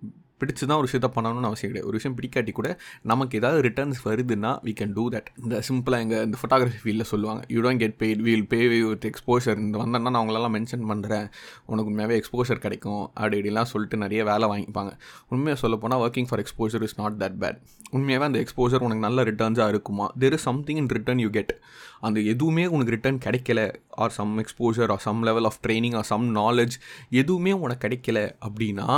பிடிச்சி 0.45 0.67
தான் 0.67 0.79
ஒரு 0.79 0.89
விஷயத்த 0.93 1.11
பண்ணணும்னு 1.17 1.51
அவசியம் 1.51 1.73
கிடையாது. 1.73 1.87
ஒரு 1.87 1.99
விஷயம் 1.99 2.17
பிடிக்காட்டி 2.19 2.53
கூட 2.53 2.69
நமக்கு 3.03 3.39
ஏதாவது 3.39 3.69
ரிட்டர்ன்ஸ் 3.69 4.01
வருதுன்னா 4.05 4.53
வி 4.67 4.75
கேன் 4.81 4.93
டூ 4.93 5.11
தட் 5.11 5.29
இந்த 5.43 5.63
சிம்பிளாக 5.69 6.05
எங்கள் 6.07 6.25
இந்த 6.25 6.39
ஃபோட்டோகிராஃபி 6.41 6.81
ஃபீல்டில் 6.85 7.11
சொல்லுவாங்க 7.13 7.45
you 7.49 7.63
don't 7.63 7.79
get 7.79 7.97
paid 7.99 8.23
we'll 8.29 8.47
pay 8.47 8.61
with 8.69 9.07
exposure 9.11 9.59
இந்த 9.59 9.79
வந்தேன்னா 9.79 10.11
நான் 10.11 10.15
அவங்களெல்லாம் 10.15 10.55
மென்ஷன் 10.57 10.87
பண்ணுறேன் 10.91 11.27
உனக்கு 11.67 11.91
உண்மையாகவே 11.91 12.17
எக்ஸ்போஷர் 12.21 12.65
கிடைக்கும் 12.65 13.03
அப்படி 13.15 13.41
இப்படிலாம் 13.41 13.71
சொல்லிட்டு 13.73 13.97
நிறைய 13.97 14.25
வேலை 14.25 14.49
வாங்கிப்பாங்க. 14.49 14.93
உண்மையாக 15.29 15.61
சொல்ல 15.61 15.77
போனால் 15.77 16.03
working 16.05 16.29
for 16.29 16.43
exposure 16.45 16.83
is 16.83 16.99
not 17.01 17.23
that 17.23 17.39
bad 17.41 17.59
உண்மையாகவே 17.91 18.27
அந்த 18.27 18.39
எக்ஸ்போஷர் 18.45 18.85
உனக்கு 18.87 19.07
நல்ல 19.07 19.23
ரிட்டர்ன்ஸாக 19.23 19.69
இருக்குமா? 19.69 20.07
There 20.21 20.33
is 20.33 20.43
something 20.43 20.77
in 20.77 20.89
return 20.89 21.19
you 21.19 21.29
get 21.29 21.53
அந்த 22.01 22.21
எதுவுமே 22.21 22.67
உனக்கு 22.67 22.91
ரிட்டர்ன் 22.91 23.21
கிடைக்கல 23.25 23.61
or 23.91 24.11
some 24.11 24.33
exposure 24.39 24.91
or 24.91 24.99
some 24.99 25.23
level 25.23 25.45
of 25.45 25.59
training 25.67 25.97
or 25.97 26.09
some 26.13 26.37
knowledge 26.37 26.75
எதுவுமே 27.11 27.53
உனக்கு 27.53 27.89
கிடைக்கல 27.89 28.19
அப்படின்னா 28.47 28.89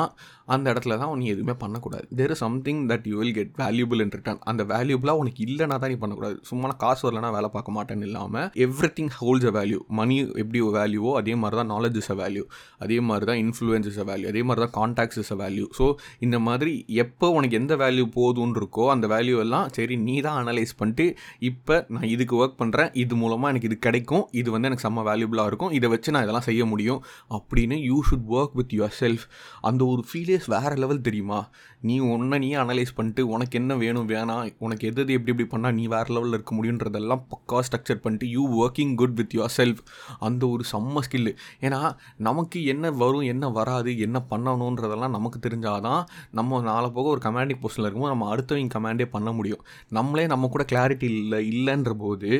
அந்த 0.48 0.66
இடத்துல 0.72 0.96
தான் 1.00 1.12
நீ 1.20 1.26
எதுவுமே 1.34 1.54
பண்ணக்கூடாது. 1.62 2.06
There 2.18 2.32
is 2.34 2.42
something 2.44 2.80
that 2.90 3.06
you 3.10 3.16
will 3.20 3.34
get 3.38 3.52
valuable 3.62 4.00
in 4.04 4.12
return 4.16 4.40
அந்த 4.50 4.62
வேல்யூபிளாக 4.72 5.22
உனக்கு 5.22 5.40
இல்லைனா 5.46 5.76
தான் 5.82 5.92
நீ 5.92 5.98
பண்ணக்கூடாது. 6.02 6.36
சும்மா 6.50 6.68
காசு 6.82 7.02
வரலனா 7.06 7.30
வேலை 7.36 7.48
பார்க்க 7.56 7.76
மாட்டேன்னு 7.76 8.06
இல்லாமல் 8.08 8.48
everything 8.98 9.12
holds 9.20 9.46
a 9.50 9.52
value 9.58 9.80
money 10.00 10.16
எப்படி 10.42 10.60
வேல்யூவோ 10.78 11.12
அதே 11.20 11.34
மாதிரி 11.42 11.58
தான் 11.60 11.70
நாலேஜ் 11.74 11.96
இஸ் 12.02 12.10
அ 12.14 12.16
வேல்யூ 12.22 12.44
அதே 12.84 12.98
மாதிரி 13.08 13.26
தான் 13.30 13.40
இன்ஃப்ளூயன்ஸ் 13.44 13.88
இஸ் 13.90 14.00
அ 14.04 14.06
வேல்யூ 14.10 14.28
அதே 14.32 14.42
மாதிரி 14.48 14.62
தான் 14.64 14.74
contacts 14.78 15.20
is 15.22 15.32
a 15.36 15.38
value 15.42 15.66
so 15.78 15.86
இந்த 16.26 16.38
மாதிரி 16.46 16.72
எப்போ 17.04 17.28
உனக்கு 17.38 17.58
எந்த 17.60 17.76
வேல்யூ 17.84 18.04
போதும்னு 18.18 18.58
இருக்கோ 18.62 18.86
அந்த 18.94 19.08
வேல்யூ 19.14 19.36
எல்லாம் 19.44 19.66
சரி 19.78 19.96
நீ 20.06 20.16
தான் 20.26 20.38
அனலைஸ் 20.42 20.74
பண்ணிட்டு 20.80 21.06
இப்போ 21.50 21.78
நான் 21.94 22.08
இதுக்கு 22.14 22.36
ஒர்க் 22.40 22.58
பண்ணுறேன் 22.62 22.90
இது 23.02 23.14
மூலமாக 23.22 23.52
எனக்கு 23.54 23.70
இது 23.70 23.78
கிடைக்கும் 23.86 24.24
இது 24.40 24.48
வந்து 24.54 24.68
எனக்கு 24.70 24.86
செம்ம 24.86 25.04
வேல்யூபிளாக 25.10 25.50
இருக்கும் 25.50 25.74
இதை 25.78 25.90
வச்சு 25.94 26.14
நான் 26.16 26.26
இதெல்லாம் 26.26 26.48
செய்ய 26.48 26.64
முடியும் 26.72 27.00
அப்படின்னு 27.30 27.78
you 27.88 27.98
should 28.08 28.28
work 28.36 28.56
with 28.60 28.74
yourself 29.02 29.26
அந்த 29.68 29.82
ஒரு 29.92 30.02
ஐடியாஸ் 30.36 30.50
வேறு 30.54 30.76
லெவல் 30.76 31.00
தெரியுமா? 31.00 31.38
நீ 31.80 31.94
ஒன்றை 32.12 32.38
நீ 32.38 32.48
அனலைஸ் 32.56 32.92
பண்ணிட்டு 32.94 33.22
உனக்கு 33.28 33.58
என்ன 33.58 33.72
வேணும் 33.76 34.08
வேணாம் 34.08 34.54
உனக்கு 34.58 34.84
எது 34.88 35.00
எது 35.02 35.12
எப்படி 35.12 35.32
எப்படி 35.34 35.46
பண்ணால் 35.52 35.76
நீ 35.78 35.84
வேறு 35.86 36.10
லெவலில் 36.16 36.36
இருக்க 36.36 36.52
முடியுன்றதெல்லாம் 36.56 37.22
பக்கா 37.32 37.58
ஸ்ட்ரக்சர் 37.66 38.00
பண்ணிட்டு 38.00 38.28
you 38.28 38.42
working 38.62 38.94
good 38.94 39.14
with 39.14 39.34
yourself 39.56 39.80
அந்த 40.18 40.42
ஒரு 40.48 40.64
செம்ம 40.72 41.04
ஸ்கில்லு 41.06 41.32
ஏன்னா 41.60 41.80
நமக்கு 42.28 42.64
என்ன 42.64 42.90
வரும் 43.02 43.26
என்ன 43.34 43.48
வராது 43.48 43.92
என்ன 43.98 44.24
பண்ணணுன்றதெல்லாம் 44.30 45.16
நமக்கு 45.16 45.40
தெரிஞ்சாதான் 45.48 46.02
நம்ம 46.30 46.60
நாளை 46.62 46.90
போக 46.90 47.08
ஒரு 47.08 47.22
கமாண்டிங் 47.24 47.62
போஸ்டில் 47.64 47.86
இருக்கும்போது 47.86 48.14
நம்ம 48.14 48.28
அடுத்தவங்க 48.34 48.74
கமாண்டே 48.76 49.08
பண்ண 49.16 49.32
முடியும். 49.32 49.64
நம்மளே 49.88 50.26
நம்ம 50.26 50.48
கூட 50.48 50.64
கிளாரிட்டி 50.72 51.08
இல்லை 51.22 51.40
இல்லைன்ற 51.54 51.92
போது 52.04 52.30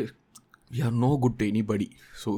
we 0.74 0.80
are 0.84 0.96
no 1.04 1.10
good 1.20 1.42
anybody 1.42 1.88
so 2.24 2.30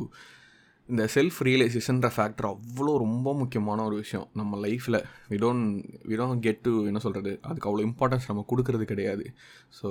இந்த 0.89 1.05
செல்ஃப் 1.15 1.39
ரியலைசேஷன்ற 1.47 2.09
ஃபேக்டர் 2.17 2.47
அவ்வளோ 2.51 2.93
ரொம்ப 3.03 3.35
முக்கியமான 3.35 3.85
ஒரு 3.85 3.97
விஷயம். 3.97 4.27
நம்ம 4.35 4.59
லைஃப்பில் 4.67 4.99
we 5.31 5.37
don't 5.43 5.67
we 6.11 6.15
don't 6.21 6.43
get 6.47 6.63
to 6.67 6.73
என்ன 6.87 6.99
சொல்கிறது 6.99 7.33
அதுக்கு 7.43 7.69
அவ்வளோ 7.71 7.85
இம்பார்ட்டன்ஸ் 7.89 8.29
நம்ம 8.29 8.45
கொடுக்கறது 8.53 8.85
கிடையாது. 8.85 9.25
ஸோ 9.79 9.89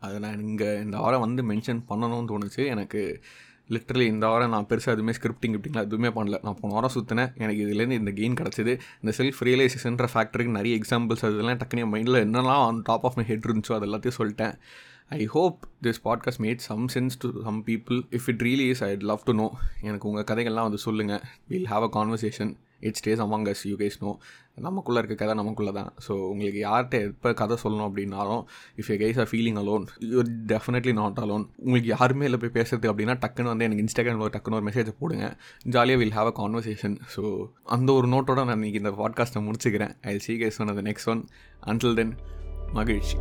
அதை 0.00 0.16
நான் 0.18 0.40
இங்கே 0.40 0.68
இந்த 0.80 0.96
வாரம் 0.98 1.24
வந்து 1.26 1.44
மென்ஷன் 1.50 1.82
பண்ணணும்னு 1.90 2.30
தோணுச்சு. 2.32 2.62
எனக்கு 2.74 3.02
லிட்ரலி 3.74 4.06
இந்த 4.14 4.26
வாரம் 4.26 4.52
நான் 4.54 4.66
பெருசாக 4.70 4.96
எதுவுமே 4.96 5.12
ஸ்கிரிப்டிங் 5.18 5.54
இப்படிங்களா 5.56 5.86
எதுவுமே 5.88 6.10
பண்ணல. 6.18 6.36
நான் 6.42 6.58
போன 6.60 6.74
வாரம் 6.74 6.94
சுற்றினேன் 6.96 7.32
எனக்கு 7.42 7.62
இதுலேருந்து 7.66 8.00
இந்த 8.02 8.10
கெயின் 8.10 8.36
கிடச்சிது. 8.40 8.74
இந்த 9.02 9.12
செல்ஃப் 9.18 9.40
ரியலைசேஷன்ற 9.48 10.06
ஃபேக்டருக்கு 10.14 10.58
நிறைய 10.58 10.78
எக்ஸாம்பிள்ஸ் 10.78 11.24
அதெல்லாம் 11.28 11.60
டக்குனு 11.62 11.88
மைண்டில் 11.94 12.24
என்னெல்லாம் 12.26 12.62
on 12.66 12.82
top 12.82 13.06
of 13.06 13.16
my 13.16 13.24
head 13.24 13.48
இருந்துச்சோ 13.48 13.74
அது 13.78 13.88
எல்லாத்தையும் 13.88 14.18
சொல்லிட்டேன். 14.20 14.54
I 15.10 15.24
hope 15.34 15.58
this 15.84 16.00
podcast 16.06 16.40
made 16.44 16.62
some 16.68 16.84
sense 16.94 17.16
to 17.22 17.28
some 17.48 17.58
people 17.70 17.98
if 18.18 18.28
it 18.32 18.40
really 18.46 18.68
is 18.74 18.84
I'd 18.90 19.04
love 19.10 19.26
to 19.28 19.32
know 19.40 19.48
எனக்கு 19.88 20.08
உங்கள் 20.10 20.28
கதைகள்லாம் 20.30 20.68
வந்து 20.68 20.80
சொல்லுங்கள் 20.86 21.22
we'll 21.52 21.68
have 21.72 21.84
a 21.88 21.90
conversation 21.96 22.52
it's 22.86 23.00
stays 23.02 23.20
among 23.24 23.46
us 23.52 23.62
you 23.68 23.76
guys 23.82 23.96
know 24.02 24.10
நமக்குள்ளே 24.66 24.98
இருக்க 25.00 25.14
கதை 25.20 25.34
நமக்குள்ளே 25.40 25.72
தான். 25.78 25.90
ஸோ 26.06 26.12
உங்களுக்கு 26.32 26.60
யார்கிட்ட 26.66 26.96
எப்போ 27.08 27.30
கதை 27.40 27.56
சொல்லணும் 27.62 27.86
அப்படின்னாலும் 27.88 28.42
if 28.80 28.90
you 28.92 28.96
guys 29.02 29.18
are 29.22 29.28
feeling 29.32 29.58
alone 29.62 29.84
you 30.12 30.22
definitely 30.52 30.92
not 31.00 31.20
alone 31.24 31.44
உங்களுக்கு 31.64 31.90
யாருமே 31.94 32.26
இல்லை 32.28 32.40
போய் 32.44 32.54
பேசுறது 32.58 32.90
அப்படின்னா 32.92 33.16
டக்குன்னு 33.24 33.52
வந்து 33.52 33.66
எனக்கு 33.68 33.84
இன்ஸ்டாகிராமில் 33.86 34.34
டக்குன்னு 34.36 34.58
ஒரு 34.60 34.68
மெசேஜை 34.70 34.94
போடுங்க. 35.00 35.28
ஜாலியாக 35.76 36.00
we'll 36.02 36.16
have 36.18 36.30
a 36.32 36.34
conversation 36.42 36.96
so 37.16 37.22
அந்த 37.76 37.92
ஒரு 37.92 38.08
நோட்டோட 38.14 38.44
நான் 38.44 38.58
இன்றைக்கி 38.60 38.82
இந்த 38.84 38.94
பாட்காஸ்ட்டை 39.02 39.44
முடிச்சுக்கிறேன். 39.48 39.94
ஐ 40.12 40.18
சி 40.26 40.36
கேஸ் 40.44 40.60
ஒன் 40.60 40.72
அந்த 40.74 40.84
நெக்ஸ்ட் 40.90 41.10
ஒன் 41.14 41.22
அன்டில் 41.62 41.98
தென் 42.00 42.14
மகிழ்ச்சி. 42.72 43.16